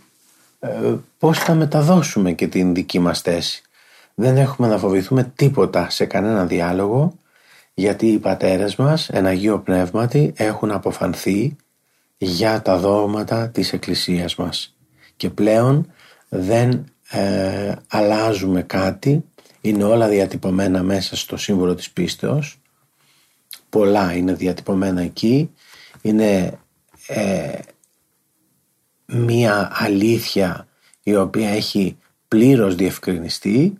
ε, 0.61 0.95
πώς 1.19 1.39
θα 1.39 1.55
μεταδώσουμε 1.55 2.33
και 2.33 2.49
την 2.49 2.75
δική 2.75 2.99
μας 2.99 3.21
θέση. 3.21 3.63
Δεν 4.15 4.37
έχουμε 4.37 4.69
να 4.69 4.79
φοβηθούμε 4.79 5.33
τίποτα 5.37 5.91
σε 5.91 6.05
κανένα 6.05 6.47
διάλογο 6.47 7.15
γιατί 7.75 8.07
οι 8.07 8.19
πατέρες 8.19 8.77
μας, 8.77 9.09
εν 9.09 9.27
Αγίο 9.27 9.59
Πνεύματι, 9.59 10.33
έχουν 10.37 10.71
αποφανθεί 10.71 11.57
για 12.25 12.63
τα 12.63 12.79
δόγματα 12.79 13.49
της 13.49 13.73
Εκκλησίας 13.73 14.35
μας. 14.35 14.77
Και 15.17 15.31
πλέον 15.31 15.93
δεν 16.29 16.85
ε, 17.11 17.75
αλλάζουμε 17.89 18.63
κάτι. 18.63 19.25
Είναι 19.61 19.85
όλα 19.85 20.09
διατυπωμένα 20.09 20.83
μέσα 20.83 21.17
στο 21.17 21.37
σύμβολο 21.37 21.75
της 21.75 21.91
πίστεως. 21.91 22.61
Πολλά 23.69 24.13
είναι 24.13 24.33
διατυπωμένα 24.35 25.01
εκεί. 25.01 25.51
Είναι 26.03 26.59
ε, 27.07 27.59
μία 29.07 29.71
αλήθεια 29.73 30.67
η 31.03 31.17
οποία 31.17 31.49
έχει 31.49 31.97
πλήρως 32.29 32.75
διευκρινιστεί. 32.75 33.79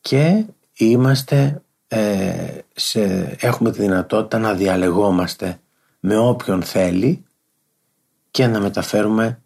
Και 0.00 0.44
είμαστε 0.76 1.62
ε, 1.88 2.58
σε, 2.74 3.36
έχουμε 3.40 3.70
τη 3.70 3.80
δυνατότητα 3.80 4.38
να 4.38 4.54
διαλεγόμαστε 4.54 5.60
με 6.00 6.16
όποιον 6.16 6.62
θέλει 6.62 7.24
και 8.30 8.46
να 8.46 8.60
μεταφέρουμε 8.60 9.42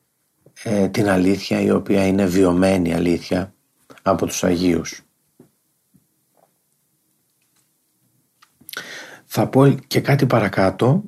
ε, 0.63 0.89
την 0.89 1.09
αλήθεια 1.09 1.61
η 1.61 1.71
οποία 1.71 2.07
είναι 2.07 2.27
βιωμένη 2.27 2.95
αλήθεια 2.95 3.55
από 4.03 4.27
τους 4.27 4.45
Αγίους. 4.45 5.03
Θα 9.25 9.49
πω 9.49 9.69
και 9.69 10.01
κάτι 10.01 10.27
παρακάτω, 10.27 11.05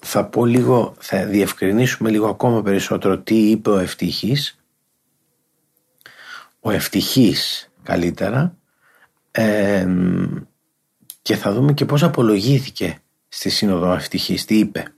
θα 0.00 0.24
πω 0.24 0.44
λίγο, 0.44 0.94
θα 0.98 1.26
διευκρινίσουμε 1.26 2.10
λίγο 2.10 2.28
ακόμα 2.28 2.62
περισσότερο 2.62 3.18
τι 3.18 3.50
είπε 3.50 3.70
ο 3.70 3.78
Ευτυχής. 3.78 4.56
Ο 6.60 6.70
Ευτυχής 6.70 7.70
καλύτερα 7.82 8.56
και 11.22 11.36
θα 11.36 11.52
δούμε 11.52 11.72
και 11.72 11.84
πώς 11.84 12.02
απολογήθηκε 12.02 13.02
στη 13.34 13.50
Σύνοδο 13.50 13.92
Ευτυχής, 13.92 14.44
τι 14.44 14.58
είπε; 14.58 14.94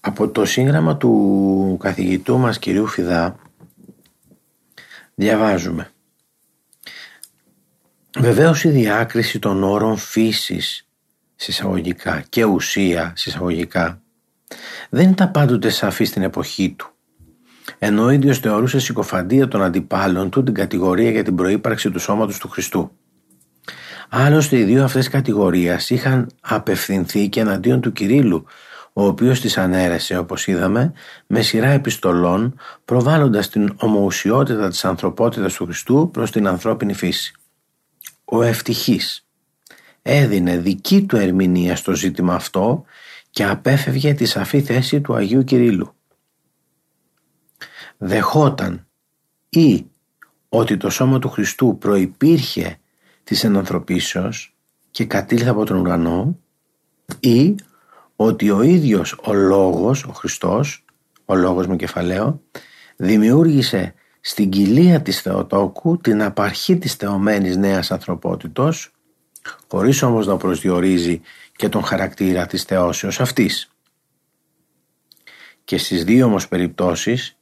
από 0.00 0.28
το 0.28 0.44
σύγγραμμα 0.44 0.96
του 0.96 1.76
καθηγητού 1.80 2.38
μας 2.38 2.58
κυρίου 2.58 2.86
Φιδά 2.86 3.38
Διαβάζουμε. 5.14 5.90
Βεβαίως 8.18 8.64
η 8.64 8.68
διάκριση 8.68 9.38
των 9.38 9.62
όρων 9.62 9.96
φύσης 9.96 10.88
συσσαγωγικά 11.36 12.20
και 12.28 12.44
ουσία 12.44 13.12
συσσαγωγικά 13.16 14.02
δεν 14.90 15.10
ήταν 15.10 15.30
πάντοτε 15.30 15.68
σαφή 15.70 16.04
στην 16.04 16.22
εποχή 16.22 16.70
του. 16.70 16.94
Ενώ 17.78 18.04
ο 18.04 18.10
ίδιος 18.10 18.38
θεωρούσε 18.38 18.78
συκοφαντία 18.78 19.48
των 19.48 19.62
αντιπάλων 19.62 20.30
του 20.30 20.42
την 20.42 20.54
κατηγορία 20.54 21.10
για 21.10 21.24
την 21.24 21.34
προύπαρξη 21.34 21.90
του 21.90 21.98
σώματος 21.98 22.38
του 22.38 22.48
Χριστού. 22.48 22.90
Άλλωστε 24.08 24.58
οι 24.58 24.62
δύο 24.62 24.84
αυτές 24.84 25.08
κατηγορίες 25.08 25.90
είχαν 25.90 26.30
απευθυνθεί 26.40 27.28
και 27.28 27.40
εναντίον 27.40 27.80
του 27.80 27.92
Κυρίλου 27.92 28.44
ο 28.92 29.04
οποίος 29.04 29.40
τις 29.40 29.58
ανέρεσε 29.58 30.18
όπως 30.18 30.46
είδαμε 30.46 30.92
με 31.26 31.42
σειρά 31.42 31.68
επιστολών 31.68 32.54
προβάλλοντας 32.84 33.48
την 33.48 33.72
ομοουσιότητα 33.76 34.68
της 34.68 34.84
ανθρωπότητας 34.84 35.54
του 35.54 35.64
Χριστού 35.64 36.10
προς 36.12 36.30
την 36.30 36.46
ανθρώπινη 36.46 36.94
φύση. 36.94 37.34
Ο 38.24 38.42
ευτυχής 38.42 39.26
έδινε 40.02 40.56
δική 40.56 41.02
του 41.02 41.16
ερμηνεία 41.16 41.76
στο 41.76 41.94
ζήτημα 41.94 42.34
αυτό 42.34 42.84
και 43.30 43.44
απέφευγε 43.44 44.14
τη 44.14 44.24
σαφή 44.24 44.60
θέση 44.60 45.00
του 45.00 45.14
Αγίου 45.14 45.44
Κυρίλου. 45.44 45.94
Δεχόταν 48.02 48.86
ή 49.48 49.86
ότι 50.48 50.76
το 50.76 50.90
σώμα 50.90 51.18
του 51.18 51.28
Χριστού 51.28 51.76
προϋπήρχε 51.78 52.78
της 53.24 53.44
ενανθρωπίσεως 53.44 54.56
και 54.90 55.04
κατήλθε 55.04 55.48
από 55.48 55.64
τον 55.64 55.76
ουρανό 55.76 56.38
ή 57.20 57.54
ότι 58.16 58.50
ο 58.50 58.62
ίδιος 58.62 59.16
ο 59.22 59.32
Λόγος, 59.32 60.04
ο 60.04 60.12
Χριστός, 60.12 60.84
ο 61.24 61.34
Λόγος 61.34 61.66
με 61.66 61.76
κεφαλαίο, 61.76 62.42
δημιούργησε 62.96 63.94
στην 64.20 64.50
κοιλία 64.50 65.02
της 65.02 65.20
Θεοτόκου 65.20 65.98
την 65.98 66.22
απαρχή 66.22 66.76
της 66.76 66.94
θεωμένης 66.94 67.56
νέας 67.56 67.90
ανθρωπότητος, 67.90 68.92
χωρίς 69.68 70.02
όμως 70.02 70.26
να 70.26 70.36
προσδιορίζει 70.36 71.20
και 71.56 71.68
τον 71.68 71.84
χαρακτήρα 71.84 72.46
της 72.46 72.62
θεώσεως 72.62 73.20
αυτής. 73.20 73.70
Και 75.64 75.78
στις 75.78 76.04
δύο 76.04 76.26
όμως 76.26 76.48
περιπτώσεις 76.48 77.39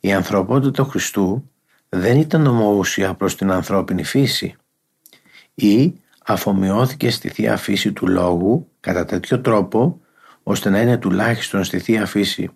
η 0.00 0.12
ανθρωπότητα 0.12 0.70
του 0.70 0.90
Χριστού 0.90 1.50
δεν 1.88 2.18
ήταν 2.18 2.46
ομοούσια 2.46 3.14
προς 3.14 3.36
την 3.36 3.50
ανθρώπινη 3.50 4.04
φύση 4.04 4.56
ή 5.54 5.94
αφομοιώθηκε 6.24 7.10
στη 7.10 7.28
Θεία 7.28 7.56
Φύση 7.56 7.92
του 7.92 8.06
Λόγου 8.06 8.68
κατά 8.80 9.04
τέτοιο 9.04 9.40
τρόπο 9.40 10.00
ώστε 10.42 10.70
να 10.70 10.80
είναι 10.80 10.96
τουλάχιστον 10.96 11.64
στη 11.64 11.78
Θεία 11.78 12.06
Φύση 12.06 12.48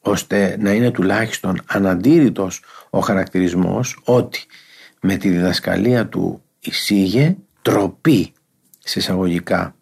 ώστε 0.00 0.56
να 0.60 0.72
είναι 0.72 0.90
τουλάχιστον 0.90 1.60
αναντήρητος 1.66 2.62
ο 2.90 3.00
χαρακτηρισμός 3.00 4.00
ότι 4.04 4.46
με 5.00 5.16
τη 5.16 5.28
διδασκαλία 5.28 6.08
του 6.08 6.42
εισήγε 6.60 7.36
τροπή 7.62 8.32
συσσαγωγικά 8.78 9.74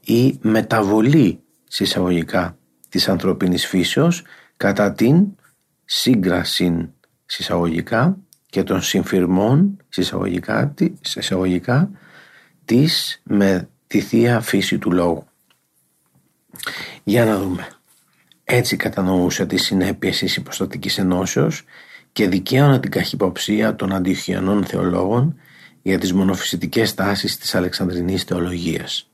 ή 0.00 0.38
μεταβολή 0.42 1.40
συσσαγωγικά 1.64 2.56
της 2.88 3.08
ανθρωπίνης 3.08 3.66
φύσεως 3.66 4.22
κατά 4.56 4.92
την 4.92 5.26
σύγκραση 5.86 6.90
συσσαγωγικά 7.26 8.18
και 8.50 8.62
των 8.62 8.82
συμφυρμών 8.82 9.76
συσσαγωγικά, 9.88 10.74
συσσαγωγικά 11.00 11.90
της 12.64 13.20
με 13.24 13.68
τη 13.86 14.00
θεία 14.00 14.40
φύση 14.40 14.78
του 14.78 14.92
λόγου. 14.92 15.26
Για 17.04 17.24
να 17.24 17.38
δούμε. 17.38 17.68
Έτσι 18.44 18.76
κατανοούσε 18.76 19.46
τις 19.46 19.62
συνέπειες 19.62 20.18
της 20.18 20.36
υποστατικής 20.36 20.98
ενώσεως 20.98 21.64
και 22.12 22.28
δικαίωνα 22.28 22.80
την 22.80 22.90
καχυποψία 22.90 23.76
των 23.76 23.92
αντιοχιανών 23.92 24.64
θεολόγων 24.64 25.38
για 25.82 25.98
τις 25.98 26.12
μονοφυσιτικές 26.12 26.94
τάσεις 26.94 27.38
της 27.38 27.54
Αλεξανδρινής 27.54 28.22
θεολογίας. 28.22 29.10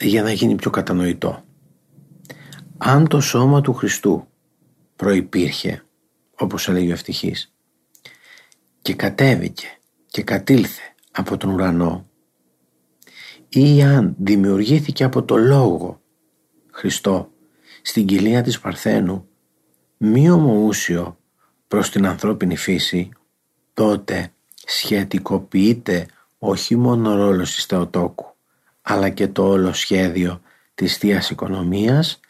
Για 0.00 0.22
να 0.22 0.32
γίνει 0.32 0.54
πιο 0.54 0.70
κατανοητό. 0.70 1.44
Αν 2.78 3.08
το 3.08 3.20
σώμα 3.20 3.60
του 3.60 3.72
Χριστού 3.72 4.26
προϋπήρχε, 4.96 5.84
όπως 6.34 6.68
έλεγε 6.68 6.88
ο 6.88 6.92
ευτυχής, 6.92 7.52
και 8.82 8.94
κατέβηκε 8.94 9.78
και 10.06 10.22
κατήλθε 10.22 10.82
από 11.10 11.36
τον 11.36 11.50
ουρανό 11.50 12.06
ή 13.48 13.82
αν 13.82 14.14
δημιουργήθηκε 14.18 15.04
από 15.04 15.22
το 15.22 15.36
Λόγο 15.36 16.00
Χριστό 16.70 17.30
στην 17.82 18.06
κοιλία 18.06 18.42
της 18.42 18.60
Παρθένου 18.60 19.28
μη 19.96 20.30
ομοούσιο 20.30 21.18
προς 21.68 21.90
την 21.90 22.06
ανθρώπινη 22.06 22.56
φύση 22.56 23.08
τότε 23.74 24.32
σχετικοποιείται 24.64 26.06
όχι 26.38 26.76
μόνο 26.76 27.10
ο 27.10 27.14
ρόλος 27.14 27.54
της 27.54 27.64
Θεοτόκου 27.64 28.34
αλλά 28.82 29.08
και 29.08 29.28
το 29.28 29.46
όλο 29.46 29.72
σχέδιο 29.72 30.40
της 30.74 30.96
Θείας 30.96 31.30
Οικονομίας 31.30 32.20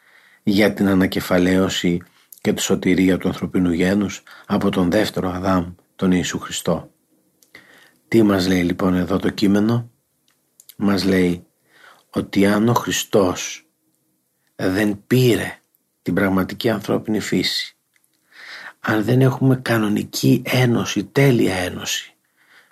για 0.51 0.73
την 0.73 0.89
ανακεφαλαίωση 0.89 2.03
και 2.41 2.53
τη 2.53 2.63
σωτηρία 2.63 3.19
του 3.19 3.29
ανθρωπίνου 3.29 3.73
γένους 3.73 4.23
από 4.47 4.71
τον 4.71 4.91
δεύτερο 4.91 5.31
Αδάμ, 5.31 5.75
τον 5.97 6.13
Ιησού 6.13 6.39
Χριστό. 6.39 6.91
Τι 8.09 8.23
μας 8.23 8.49
λέει 8.49 8.63
λοιπόν 8.63 8.95
εδώ 8.95 9.19
το 9.19 9.31
κείμενο; 9.31 9.91
Μας 10.77 11.05
λέει 11.05 11.47
ότι 12.11 12.47
αν 12.47 12.69
ο 12.69 12.75
Χριστός 12.75 13.67
δεν 14.57 15.03
πήρε 15.07 15.59
την 16.03 16.15
πραγματική 16.15 16.71
ανθρώπινη 16.71 17.21
φύση 17.21 17.79
αν 18.81 19.05
δεν 19.05 19.21
έχουμε 19.21 19.57
κανονική 19.57 20.43
ένωση, 20.45 21.05
τέλεια 21.05 21.55
ένωση 21.55 22.15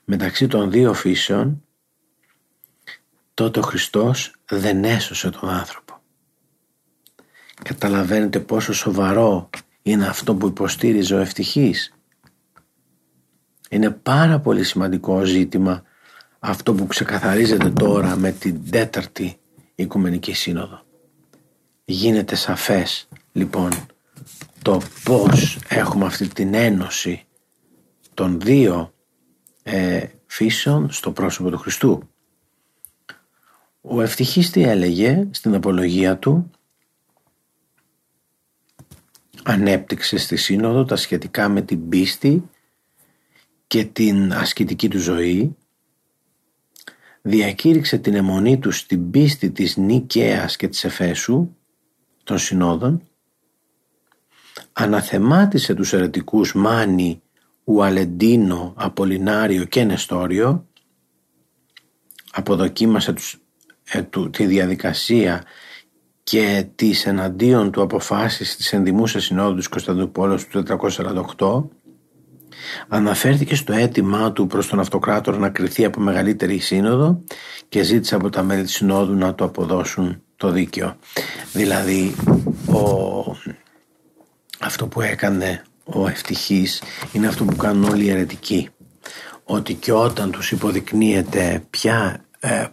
μεταξύ 0.05 0.47
των 0.47 0.71
δύο 0.71 0.95
φύσεων 0.95 1.65
τότε 3.35 3.59
ο 3.59 3.63
Χριστός 3.63 4.35
δεν 4.49 4.85
έσωσε 4.85 5.31
τον 5.31 5.49
άνθρωπο. 5.49 5.86
Καταλαβαίνετε 7.63 8.41
πόσο 8.41 8.73
σοβαρό 8.73 9.51
είναι 9.83 10.07
αυτό 10.07 10.35
που 10.35 10.47
υποστήριζε 10.47 11.15
ο 11.15 11.19
ευτυχής; 11.19 11.95
Είναι 13.71 13.91
πάρα 13.91 14.41
πολύ 14.41 14.65
σημαντικό 14.65 15.25
ζήτημα 15.25 15.83
αυτό 16.39 16.75
που 16.75 16.87
ξεκαθαρίζεται 16.87 17.71
τώρα 17.71 18.17
με 18.17 18.33
την 18.33 18.71
τέταρτη 18.71 19.39
Οικουμενική 19.75 20.33
Σύνοδο. 20.33 20.85
Γίνεται 21.85 22.35
σαφές 22.35 23.09
λοιπόν 23.33 23.71
το 24.63 24.81
πώς 25.05 25.59
έχουμε 25.69 26.05
αυτή 26.05 26.29
την 26.29 26.55
ένωση 26.55 27.27
των 28.15 28.41
δύο 28.41 28.95
ε, 29.63 30.07
φύσεων 30.27 30.91
στο 30.91 31.11
πρόσωπο 31.13 31.51
του 31.51 31.59
Χριστού. 31.59 32.09
Ο 33.81 34.03
ευτυχής 34.03 34.51
τι 34.51 34.63
έλεγε 34.63 35.29
στην 35.31 35.55
απολογία 35.55 36.17
του; 36.19 36.51
Ανέπτυξε 39.49 40.17
στη 40.17 40.37
Σύνοδο 40.37 40.85
τα 40.85 40.97
σχετικά 40.97 41.49
με 41.49 41.63
την 41.63 41.89
πίστη 41.89 42.51
και 43.67 43.85
την 43.85 44.33
ασκητική 44.33 44.89
του 44.89 44.99
ζωή. 44.99 45.57
Διακήρυξε 47.23 47.99
την 47.99 48.15
αιμονή 48.15 48.59
του 48.59 48.71
στην 48.71 49.11
πίστη 49.11 49.51
της 49.51 49.77
Νικαίας 49.77 50.57
και 50.57 50.69
της 50.69 50.85
Εφέσου 50.85 51.57
των 52.25 52.39
Συνόδων. 52.39 53.03
Αναθεμάτισε 54.73 55.75
τους 55.75 55.93
ερετικούς 55.93 56.55
Μάνι, 56.55 57.23
Ουαλεντίνο, 57.65 58.75
Απολινάριο 58.77 59.65
και 59.65 59.85
Νεστόριο. 59.85 60.67
Αποδοκίμασε 62.33 63.13
τους, 63.13 63.41
ε, 63.85 64.03
τη 64.31 64.47
διαδικασία 64.47 65.45
και 66.31 66.67
τις 66.75 67.07
εναντίον 67.07 67.71
του 67.71 67.83
αποφάσεις 67.83 68.57
της 68.57 68.73
ενδημούσας 68.73 69.25
συνόδου 69.25 69.55
της 69.55 69.69
Κωνσταντινούπολης 69.69 70.47
του 70.47 70.63
448 71.39 71.65
αναφέρθηκε 72.89 73.55
στο 73.55 73.73
αίτημά 73.73 74.33
του 74.33 74.47
προς 74.47 74.69
τον 74.69 74.81
αυτοκράτορα 74.81 75.39
να 75.39 75.49
κριθεί 75.49 75.85
από 75.85 76.01
μεγαλύτερη 76.01 76.59
σύνοδο 76.59 77.21
και 77.69 77.83
ζήτησε 77.83 78.15
από 78.15 78.31
τα 78.31 78.43
μέλη 78.43 78.63
της 78.63 78.73
συνόδου 78.75 79.15
να 79.15 79.35
του 79.35 79.45
αποδώσουν 79.45 80.23
το 80.37 80.51
δίκαιο. 80.51 80.97
Δηλαδή 81.53 82.15
ο, 82.69 83.37
αυτό 84.61 84.87
που 84.87 85.01
έκανε 85.01 85.63
ο 85.85 86.09
ευτυχής 86.09 86.83
είναι 87.13 87.27
αυτό 87.27 87.45
που 87.45 87.57
κάνουν 87.57 87.85
όλοι 87.85 88.05
οι 88.05 88.11
αιρετικοί 88.11 88.69
ότι 89.45 89.75
και 89.75 89.93
όταν 89.93 90.31
τους 90.31 90.53
υποδεικνύεται 90.53 91.65
ποια 91.71 92.15
ε, 92.15 92.26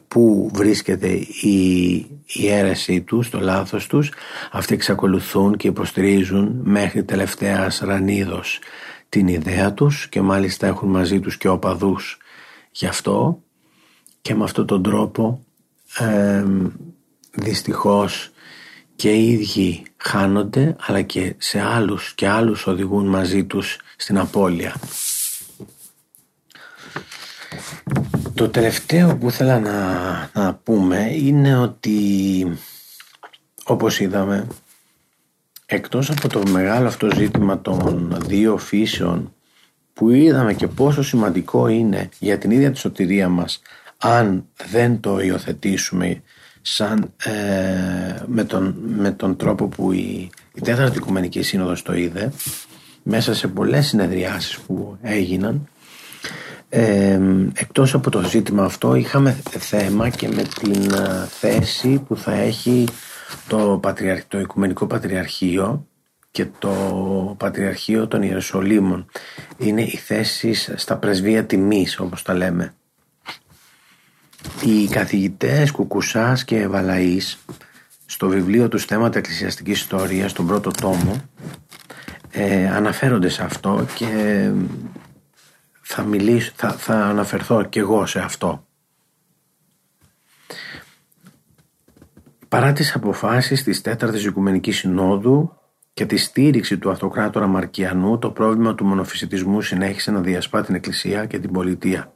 που 0.07 0.51
βρίσκεται 0.53 1.07
η, 1.41 1.95
η 2.25 2.47
αίρεση 2.47 3.01
τους, 3.01 3.29
το 3.29 3.39
λάθος 3.39 3.88
τους 3.88 4.12
αυτοί 4.51 4.73
εξακολουθούν 4.73 5.57
και 5.57 5.67
υποστηρίζουν 5.67 6.59
μέχρι 6.63 7.03
τελευταίας 7.03 7.79
ρανίδος 7.79 8.59
την 9.09 9.27
ιδέα 9.27 9.73
τους 9.73 10.09
και 10.09 10.21
μάλιστα 10.21 10.67
έχουν 10.67 10.89
μαζί 10.89 11.19
τους 11.19 11.38
και 11.38 11.47
οπαδούς 11.47 12.17
γι' 12.71 12.86
αυτό 12.86 13.43
και 14.21 14.36
με 14.36 14.43
αυτόν 14.43 14.65
τον 14.65 14.83
τρόπο 14.83 15.45
ε, 15.99 16.43
δυστυχώς 17.31 18.31
και 18.95 19.12
οι 19.12 19.29
ίδιοι 19.29 19.83
χάνονται 19.97 20.75
αλλά 20.79 21.01
και 21.01 21.36
σε 21.38 21.62
άλλους 21.62 22.13
και 22.13 22.27
άλλους 22.27 22.67
οδηγούν 22.67 23.07
μαζί 23.07 23.43
τους 23.43 23.77
στην 23.97 24.17
απώλεια. 24.17 24.75
Το 28.36 28.50
τελευταίο 28.50 29.17
που 29.17 29.28
ήθελα 29.28 29.60
να, 29.60 30.30
να 30.34 30.54
πούμε 30.54 31.10
είναι 31.13 31.58
ότι 31.58 32.58
όπως 33.63 34.00
είδαμε 34.00 34.48
εκτός 35.65 36.10
από 36.10 36.28
το 36.28 36.43
μεγάλο 36.50 36.88
αυτό 36.88 37.10
ζήτημα 37.15 37.62
των 37.62 38.17
δύο 38.26 38.58
φύσεων 38.58 39.34
που 39.93 40.10
είδαμε 40.10 40.54
και 40.54 40.67
πόσο 40.67 41.04
σημαντικό 41.04 41.67
είναι 41.67 42.10
για 42.19 42.38
την 42.38 42.52
ίδια 42.52 42.72
τη 42.72 42.78
σωτηρία 42.78 43.30
μας 43.30 43.62
αν 43.98 44.46
δεν 44.69 45.00
το 45.00 45.19
υιοθετήσουμε 45.19 46.22
σαν 46.62 47.13
ε, 47.24 47.32
με, 48.26 48.43
τον, 48.43 48.76
με 48.98 49.12
τον 49.12 49.36
τρόπο 49.36 49.67
που 49.67 49.91
η, 49.91 50.30
η 50.54 50.62
Τέταρτη 50.62 50.98
Οικουμενική 50.98 51.41
Σύνοδος 51.41 51.82
το 51.82 51.93
είδε 51.93 52.32
μέσα 53.04 53.36
σε 53.36 53.48
πολλές 53.48 53.88
συνεδριάσεις 53.88 54.58
που 54.58 54.98
έγιναν 55.02 55.67
ε, 56.75 57.19
εκτός 57.53 57.93
από 57.93 58.09
το 58.09 58.21
ζήτημα 58.21 58.63
αυτό 58.63 58.95
είχαμε 58.95 59.38
θέμα 59.49 60.09
και 60.09 60.27
με 60.27 60.43
την 60.43 60.91
ε, 60.93 61.27
θέση 61.29 62.03
που 62.07 62.17
θα 62.17 62.33
έχει 62.33 62.88
το, 63.47 63.79
Πατριαρ, 63.81 64.23
το 64.23 64.39
Οικουμενικό 64.39 64.88
Πατριαρχείο 64.88 65.88
και 66.31 66.45
το 66.59 66.75
Πατριαρχείο 67.38 68.07
των 68.07 68.21
Ιεροσολύμων. 68.21 69.05
Είναι 69.57 69.81
οι 69.81 69.97
θέσεις 69.97 70.71
στα 70.75 70.97
πρεσβεία 70.97 71.45
τιμής 71.45 71.99
όπως 71.99 72.21
τα 72.21 72.33
λέμε. 72.33 72.73
Οι 74.65 74.88
καθηγητές 74.88 75.71
Κουκουσάς 75.71 76.43
και 76.43 76.67
Βαλαής 76.67 77.38
στο 78.05 78.27
βιβλίο 78.27 78.67
τους 78.67 78.86
θέματα 78.86 79.17
εκκλησιαστικής 79.17 79.79
ιστορίας 79.79 80.31
στον 80.31 80.47
πρώτο 80.47 80.71
τόμο 80.71 81.21
ε, 82.31 82.69
αναφέρονται 82.69 83.29
σε 83.29 83.43
αυτό 83.43 83.86
και 83.95 84.49
θα, 85.95 86.03
μιλήσω, 86.03 86.51
θα, 86.56 86.69
θα 86.71 86.95
αναφερθώ 86.95 87.63
και 87.63 87.79
εγώ 87.79 88.06
σε 88.06 88.19
αυτό. 88.19 88.65
Παρά 92.47 92.73
τις 92.73 92.95
αποφάσεις 92.95 93.63
της 93.63 93.82
Τέταρτης 93.82 94.25
Οικουμενικής 94.25 94.77
Συνόδου 94.77 95.58
και 95.93 96.06
τη 96.06 96.17
στήριξη 96.17 96.77
του 96.77 96.91
αυτοκράτορα 96.91 97.47
Μαρκιανού, 97.47 98.17
το 98.17 98.32
πρόβλημα 98.32 98.75
του 98.75 98.86
μονοφυσιτισμού 98.86 99.62
συνέχισε 99.62 100.12
να 100.12 100.21
διασπά 100.21 100.63
την 100.63 100.75
Εκκλησία 100.75 101.25
και 101.25 101.39
την 101.39 101.51
πολιτεία. 101.51 102.13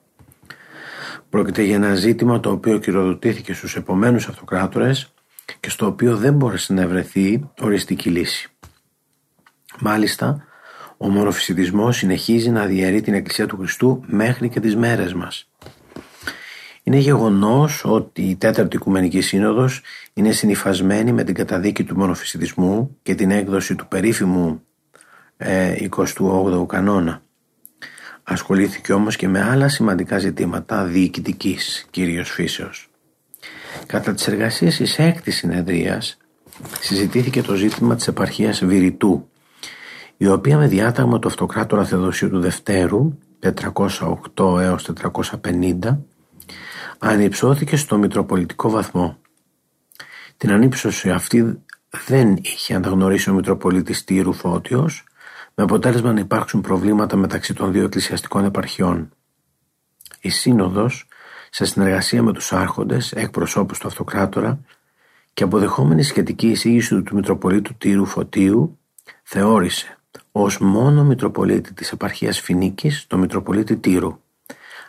Πρόκειται 1.29 1.61
για 1.61 1.75
ένα 1.75 1.95
ζήτημα 1.95 2.39
το 2.39 2.51
οποίο 2.51 2.77
κυριοδοτήθηκε 2.77 3.53
στους 3.53 3.75
επομένους 3.75 4.27
αυτοκράτορες 4.27 5.13
και 5.59 5.69
στο 5.69 5.85
οποίο 5.85 6.17
δεν 6.17 6.33
μπόρεσε 6.33 6.73
να 6.73 6.81
ευρεθεί 6.81 7.49
οριστική 7.59 8.09
λύση. 8.09 8.49
Μάλιστα, 9.79 10.46
ο 10.97 11.09
μονοφυσιτισμός 11.09 11.97
συνεχίζει 11.97 12.49
να 12.49 12.65
διαιρεί 12.65 13.01
την 13.01 13.13
Εκκλησία 13.13 13.45
του 13.45 13.57
Χριστού 13.57 14.03
μέχρι 14.05 14.49
και 14.49 14.59
τις 14.59 14.75
μέρες 14.75 15.13
μας. 15.13 15.49
Είναι 16.83 16.97
γεγονός 16.97 17.85
ότι 17.85 18.21
η 18.21 18.35
Τέταρτη 18.35 18.75
Οικουμενική 18.75 19.21
Σύνοδος 19.21 19.81
είναι 20.13 20.31
συνειφασμένη 20.31 21.11
με 21.11 21.23
την 21.23 21.35
καταδίκη 21.35 21.83
του 21.83 21.97
μονοφυσιτισμού 21.97 22.97
και 23.03 23.15
την 23.15 23.31
έκδοση 23.31 23.75
του 23.75 23.87
περίφημου 23.87 24.61
ε, 25.37 25.75
28ου 25.95 26.65
κανόνα. 26.67 27.21
Ασχολήθηκε 28.23 28.93
όμως 28.93 29.15
και 29.15 29.27
με 29.27 29.41
άλλα 29.41 29.69
σημαντικά 29.69 30.17
ζητήματα 30.17 30.83
διοικητικής 30.83 31.85
κυρίως 31.89 32.29
φύσεως. 32.29 32.89
Κατά 33.85 34.13
τις 34.13 34.27
εργασίες 34.27 34.75
της 34.77 34.99
έκτης 34.99 35.35
συνεδρίας 35.35 36.17
συζητήθηκε 36.79 37.41
το 37.41 37.55
ζήτημα 37.55 37.95
της 37.95 38.07
επαρχίας 38.07 38.65
Βηρητού 38.65 39.29
η 40.17 40.27
οποία 40.27 40.57
με 40.57 40.67
διάταγμα 40.67 41.19
του 41.19 41.27
αυτοκράτορα 41.27 41.85
Θεοδοσίου 41.85 42.29
του 42.29 42.39
Δευτέρου 42.39 43.17
408 44.35 44.59
έως 44.59 44.89
450 45.43 45.97
ανυψώθηκε 46.97 47.75
στο 47.75 47.97
Μητροπολιτικό 47.97 48.69
βαθμό. 48.69 49.17
Την 50.37 50.51
ανύψωση 50.51 51.11
αυτή 51.11 51.61
δεν 52.07 52.37
είχε 52.41 52.73
αναγνωρίσει 52.73 53.29
ο 53.29 53.33
Μητροπολίτης 53.33 54.03
Τύρου 54.03 54.33
Φώτιος 54.33 55.03
με 55.55 55.63
αποτέλεσμα 55.63 56.13
να 56.13 56.19
υπάρξουν 56.19 56.61
προβλήματα 56.61 57.15
μεταξύ 57.15 57.53
των 57.53 57.71
δύο 57.71 57.83
εκκλησιαστικών 57.83 58.45
επαρχιών. 58.45 59.09
Η 60.21 60.29
Σύνοδος, 60.29 61.07
σε 61.49 61.65
συνεργασία 61.65 62.23
με 62.23 62.33
τους 62.33 62.53
άρχοντες, 62.53 63.11
εκπροσώπους 63.11 63.79
του 63.79 63.87
Αυτοκράτορα 63.87 64.59
και 65.33 65.43
αποδεχόμενη 65.43 66.03
σχετική 66.03 66.47
εισήγηση 66.47 67.01
του 67.01 67.15
Μητροπολίτου 67.15 67.75
Τύρου 67.77 68.05
Φωτίου, 68.05 68.79
θεώρησε 69.23 69.96
ως 70.31 70.59
μόνο 70.59 71.03
Μητροπολίτη 71.03 71.73
της 71.73 71.91
επαρχίας 71.91 72.39
Φινίκης 72.39 73.05
το 73.07 73.17
Μητροπολίτη 73.17 73.77
Τύρου. 73.77 74.19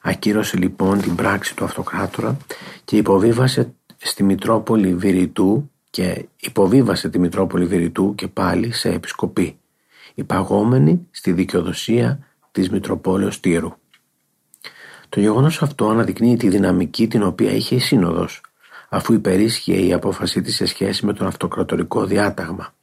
Ακύρωσε 0.03 0.57
λοιπόν 0.57 1.01
την 1.01 1.15
πράξη 1.15 1.57
του 1.57 1.65
Αυτοκράτορα 1.65 2.37
και 2.85 2.97
υποβίβασε 2.97 3.75
στη 3.97 4.23
Μητρόπολη 4.23 4.95
Βηρητού 4.95 5.71
και 5.91 6.29
υποβίβασε 6.41 7.09
τη 7.09 7.19
Μητρόπολη 7.19 7.67
Βηρητού 7.67 8.15
και 8.15 8.29
πάλι 8.29 8.73
σε 8.73 8.89
επισκοπή 8.89 9.59
υπαγόμενη 10.19 11.07
στη 11.11 11.33
δικαιοδοσία 11.33 12.19
της 12.53 12.71
Μητροπόλεως 12.71 13.41
Τύρου. 13.41 13.73
Το 15.09 15.21
γεγονός 15.21 15.63
αυτό 15.63 15.89
αναδεικνύει 15.89 16.37
τη 16.37 16.49
δυναμική 16.49 17.09
την 17.09 17.23
οποία 17.23 17.51
είχε 17.51 17.75
η 17.75 17.79
Σύνοδος, 17.79 18.41
αφού 18.89 19.13
υπερίσχυε 19.13 19.75
η 19.75 19.93
απόφασή 19.93 20.41
της 20.41 20.55
σε 20.55 20.67
σχέση 20.67 21.07
με 21.07 21.13
τον 21.13 21.27
αυτοκρατορικό 21.27 22.05
διάταγμα, 22.05 22.75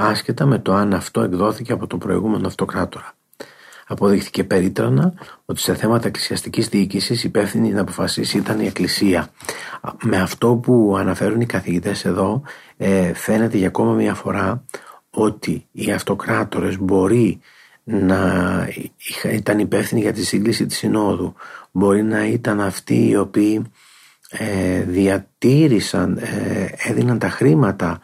άσχετα 0.00 0.46
με 0.46 0.58
το 0.58 0.72
αν 0.72 0.94
αυτό 0.94 1.20
εκδόθηκε 1.20 1.72
από 1.72 1.86
τον 1.86 1.98
προηγούμενο 1.98 2.46
αυτοκράτορα. 2.46 3.12
Αποδείχθηκε 3.86 4.44
περίτρανα 4.44 5.14
ότι 5.44 5.60
σε 5.60 5.74
θέματα 5.74 6.06
εκκλησιαστικής 6.06 6.68
διοίκησης 6.68 7.24
υπεύθυνη 7.24 7.70
να 7.70 7.80
αποφασίσει 7.80 8.38
ήταν 8.38 8.60
η 8.60 8.66
Εκκλησία. 8.66 9.28
Με 10.02 10.16
αυτό 10.16 10.54
που 10.54 10.96
αναφέρουν 10.98 11.40
οι 11.40 11.46
καθηγητές 11.46 12.04
εδώ 12.04 12.42
ε, 12.76 13.14
φαίνεται 13.14 13.56
για 13.56 13.66
ακόμα 13.66 13.92
μια 13.92 14.14
φορά 14.14 14.64
ότι 15.10 15.66
οι 15.72 15.92
αυτοκράτορες 15.92 16.78
μπορεί 16.78 17.40
να 17.84 18.68
ήταν 19.32 19.58
υπεύθυνοι 19.58 20.00
για 20.00 20.12
τη 20.12 20.24
σύγκληση 20.24 20.66
της 20.66 20.76
Συνόδου 20.76 21.34
μπορεί 21.70 22.02
να 22.02 22.26
ήταν 22.26 22.60
αυτοί 22.60 23.08
οι 23.08 23.16
οποίοι 23.16 23.62
ε, 24.30 24.82
διατήρησαν, 24.82 26.18
ε, 26.18 26.66
έδιναν 26.88 27.18
τα 27.18 27.28
χρήματα 27.28 28.00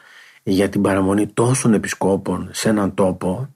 για 0.49 0.69
την 0.69 0.83
παραμονή 0.83 1.27
τόσων 1.27 1.75
επισκόπων 1.75 2.49
σε 2.53 2.69
έναν 2.69 2.95
τόπο 2.95 3.49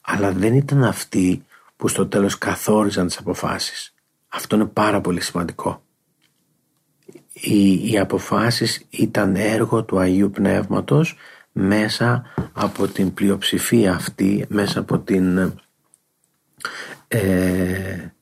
αλλά 0.00 0.32
δεν 0.32 0.54
ήταν 0.54 0.84
αυτοί 0.84 1.44
που 1.76 1.88
στο 1.88 2.06
τέλος 2.06 2.38
καθόριζαν 2.38 3.06
τις 3.06 3.18
αποφάσεις. 3.18 3.94
Αυτό 4.28 4.56
είναι 4.56 4.64
πάρα 4.64 5.00
πολύ 5.00 5.20
σημαντικό. 5.20 5.82
Οι, 7.32 7.90
οι 7.90 7.98
αποφάσεις 7.98 8.86
ήταν 8.90 9.36
έργο 9.36 9.84
του 9.84 9.98
Αγίου 9.98 10.30
Πνεύματος 10.30 11.16
μέσα 11.52 12.22
από 12.52 12.86
την 12.86 13.14
πλειοψηφία 13.14 13.94
αυτή, 13.94 14.44
μέσα 14.48 14.80
από 14.80 14.98
την 14.98 15.52
ε, 17.08 18.12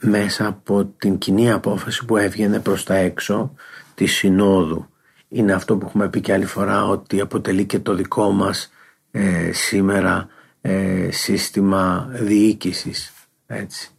μέσα 0.00 0.46
από 0.46 0.84
την 0.84 1.18
κοινή 1.18 1.50
απόφαση 1.50 2.04
που 2.04 2.16
έβγαινε 2.16 2.60
προς 2.60 2.84
τα 2.84 2.94
έξω 2.94 3.54
της 3.94 4.12
Συνόδου. 4.12 4.88
Είναι 5.28 5.52
αυτό 5.52 5.76
που 5.76 5.86
έχουμε 5.86 6.08
πει 6.08 6.20
και 6.20 6.32
άλλη 6.32 6.44
φορά 6.44 6.86
ότι 6.86 7.20
αποτελεί 7.20 7.64
και 7.64 7.78
το 7.78 7.94
δικό 7.94 8.30
μας 8.30 8.70
ε, 9.10 9.52
σήμερα 9.52 10.28
ε, 10.60 11.08
σύστημα 11.10 12.08
διοίκησης. 12.12 13.12
Έτσι. 13.46 13.90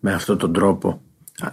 Με 0.00 0.12
αυτόν 0.12 0.38
τον 0.38 0.52
τρόπο. 0.52 1.02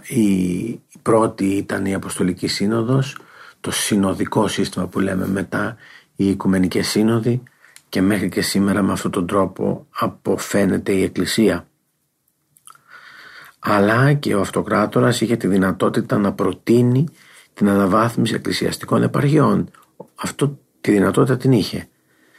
Η, 0.08 0.80
πρώτη 1.02 1.44
ήταν 1.44 1.86
η 1.86 1.94
Αποστολική 1.94 2.46
Σύνοδος, 2.46 3.16
το 3.60 3.70
συνοδικό 3.70 4.48
σύστημα 4.48 4.86
που 4.86 5.00
λέμε 5.00 5.26
μετά 5.26 5.76
οι 6.16 6.28
Οικουμενικές 6.28 6.88
Σύνοδοι 6.88 7.42
και 7.88 8.02
μέχρι 8.02 8.28
και 8.28 8.42
σήμερα 8.42 8.82
με 8.82 8.92
αυτόν 8.92 9.10
τον 9.10 9.26
τρόπο 9.26 9.86
αποφαίνεται 9.90 10.92
η 10.92 11.02
Εκκλησία. 11.02 11.66
Αλλά 13.58 14.12
και 14.12 14.34
ο 14.34 14.40
Αυτοκράτορας 14.40 15.20
είχε 15.20 15.36
τη 15.36 15.46
δυνατότητα 15.46 16.18
να 16.18 16.32
προτείνει 16.32 17.08
την 17.54 17.68
αναβάθμιση 17.68 18.34
εκκλησιαστικών 18.34 19.02
επαργιών. 19.02 19.70
Αυτό 20.14 20.58
τη 20.80 20.90
δυνατότητα 20.90 21.36
την 21.36 21.52
είχε. 21.52 21.88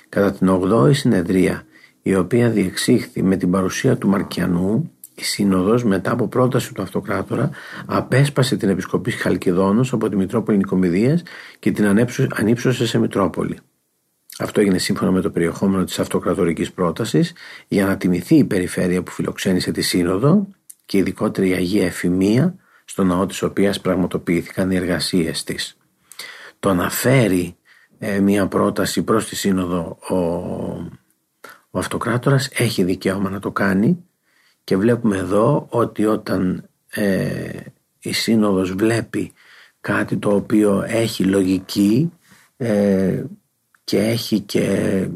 Κατά 0.10 0.32
την 0.32 0.48
8η 0.50 0.96
συνεδρία 0.96 1.66
η 2.02 2.16
οποία 2.16 2.50
διεξήχθη 2.50 3.24
με 3.24 3.36
την 3.36 3.52
παρουσία 3.52 3.98
του 3.98 4.08
Μαρκιανού 4.08 4.92
η 5.16 5.24
Σύνοδος 5.24 5.84
μετά 5.84 6.12
από 6.12 6.28
πρόταση 6.28 6.74
του 6.74 6.82
Αυτοκράτορα 6.82 7.50
απέσπασε 7.86 8.56
την 8.56 8.70
Επισκοπή 8.70 9.12
Χαλκιδόνος 9.12 9.94
από 9.94 10.10
τη 10.10 10.16
Μητρόπολη 10.16 10.58
Νικομιδίας 10.58 11.24
και 11.60 11.72
την 11.72 12.08
ανύψωσε 12.36 12.88
σε 12.88 13.00
Μητρόπολη. 13.00 13.58
Αυτό 14.40 14.62
έγινε 14.62 14.78
σύμφωνα 14.78 15.12
με 15.12 15.22
το 15.22 15.30
περιεχόμενο 15.30 15.84
της 15.84 16.00
αυτοκρατορικής 16.00 16.72
πρότασης 16.72 17.34
για 17.68 17.86
να 17.86 17.98
τιμηθεί 17.98 18.36
η 18.36 18.44
περιφέρεια 18.44 19.04
που 19.04 19.12
φιλοξένησε 19.12 19.72
τη 19.72 19.82
Σύνοδο 19.82 20.48
και 20.86 20.98
ειδικότερα 20.98 21.48
η 21.48 21.54
Αγία 21.54 21.86
Εφημεία 21.86 22.56
στο 22.86 23.04
ναό 23.04 23.26
της 23.26 23.42
οποίας 23.42 23.82
πραγματοποιήθηκαν 23.82 24.72
οι 24.72 24.76
εργασίες 24.76 25.44
της. 25.44 25.78
Το 26.60 26.70
αναφέρει 26.70 27.56
ε, 28.00 28.20
μια 28.20 28.48
πρόταση 28.48 29.04
προς 29.04 29.28
τη 29.28 29.36
Σύνοδο 29.36 29.98
ο, 30.10 30.16
ο 31.70 31.80
Αυτοκράτορας 31.80 32.50
έχει 32.54 32.84
δικαίωμα 32.84 33.30
να 33.30 33.40
το 33.40 33.52
κάνει 33.52 34.06
και 34.64 34.78
βλέπουμε 34.78 35.18
εδώ 35.18 35.68
ότι 35.70 36.06
όταν 36.06 36.70
ε, 36.90 37.50
η 38.00 38.14
Σύνοδος 38.14 38.74
βλέπει 38.74 39.34
κάτι 39.82 40.18
το 40.18 40.36
οποίο 40.36 40.84
έχει 40.88 41.24
λογική 41.24 42.12
ε, 42.58 43.24
και 43.84 44.00
έχει 44.00 44.40
και, 44.40 45.08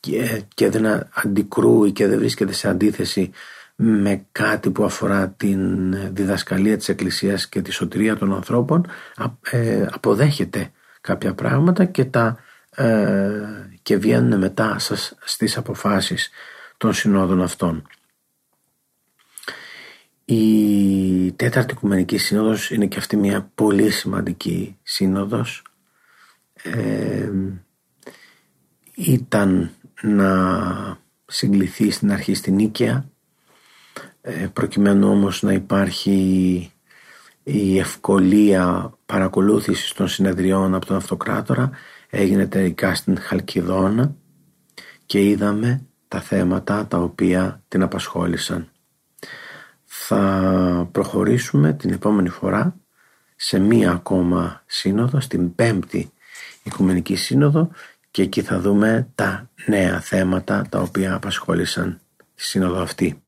και, 0.00 0.42
και 0.54 0.70
δεν 0.70 1.08
αντικρούει 1.14 1.92
και 1.92 2.06
δεν 2.06 2.18
βρίσκεται 2.18 2.52
σε 2.52 2.68
αντίθεση 2.68 3.30
με 3.80 4.26
κάτι 4.32 4.70
που 4.70 4.84
αφορά 4.84 5.28
την 5.28 5.94
διδασκαλία 6.14 6.76
της 6.76 6.88
Εκκλησίας 6.88 7.48
και 7.48 7.62
τη 7.62 7.70
σωτηρία 7.70 8.16
των 8.16 8.34
ανθρώπων 8.34 8.86
ε, 9.50 9.86
αποδέχεται 9.90 10.70
κάποια 11.00 11.34
πράγματα 11.34 11.84
και, 11.84 12.04
τα, 12.04 12.38
ε, 12.70 13.30
και 13.82 13.96
βγαίνουν 13.96 14.38
μετά 14.38 14.78
σας, 14.78 15.14
στις 15.20 15.56
αποφάσεις 15.56 16.30
των 16.76 16.92
συνόδων 16.92 17.42
αυτών. 17.42 17.86
Η 20.24 21.32
τέταρτη 21.32 21.72
Οικουμενική 21.72 22.18
Σύνοδος 22.18 22.70
είναι 22.70 22.86
και 22.86 22.98
αυτή 22.98 23.16
μια 23.16 23.50
πολύ 23.54 23.90
σημαντική 23.90 24.78
σύνοδος. 24.82 25.62
Ε, 26.62 27.30
ήταν 28.94 29.70
να 30.02 30.98
συγκληθεί 31.26 31.90
στην 31.90 32.12
αρχή 32.12 32.34
στην 32.34 32.54
Νίκαια 32.54 32.94
ε, 32.94 33.16
προκειμένου 34.52 35.08
όμως 35.08 35.42
να 35.42 35.52
υπάρχει 35.52 36.72
η 37.42 37.78
ευκολία 37.78 38.92
παρακολούθησης 39.06 39.92
των 39.92 40.08
συνεδριών 40.08 40.74
από 40.74 40.86
τον 40.86 40.96
Αυτοκράτορα 40.96 41.70
έγινε 42.10 42.46
τελικά 42.46 42.94
στην 42.94 43.18
Χαλκιδόνα 43.18 44.14
και 45.06 45.28
είδαμε 45.28 45.82
τα 46.08 46.20
θέματα 46.20 46.86
τα 46.86 46.98
οποία 46.98 47.62
την 47.68 47.82
απασχόλησαν. 47.82 48.68
Θα 49.84 50.88
προχωρήσουμε 50.92 51.72
την 51.72 51.90
επόμενη 51.90 52.28
φορά 52.28 52.76
σε 53.36 53.58
μία 53.58 53.90
ακόμα 53.90 54.62
σύνοδο, 54.66 55.20
στην 55.20 55.54
πέμπτη 55.54 56.10
Οικουμενική 56.62 57.16
Σύνοδο 57.16 57.70
και 58.10 58.22
εκεί 58.22 58.42
θα 58.42 58.60
δούμε 58.60 59.08
τα 59.14 59.50
νέα 59.66 60.00
θέματα 60.00 60.66
τα 60.68 60.80
οποία 60.80 61.14
απασχόλησαν 61.14 62.00
τη 62.34 62.42
σύνοδο 62.42 62.80
αυτή. 62.80 63.22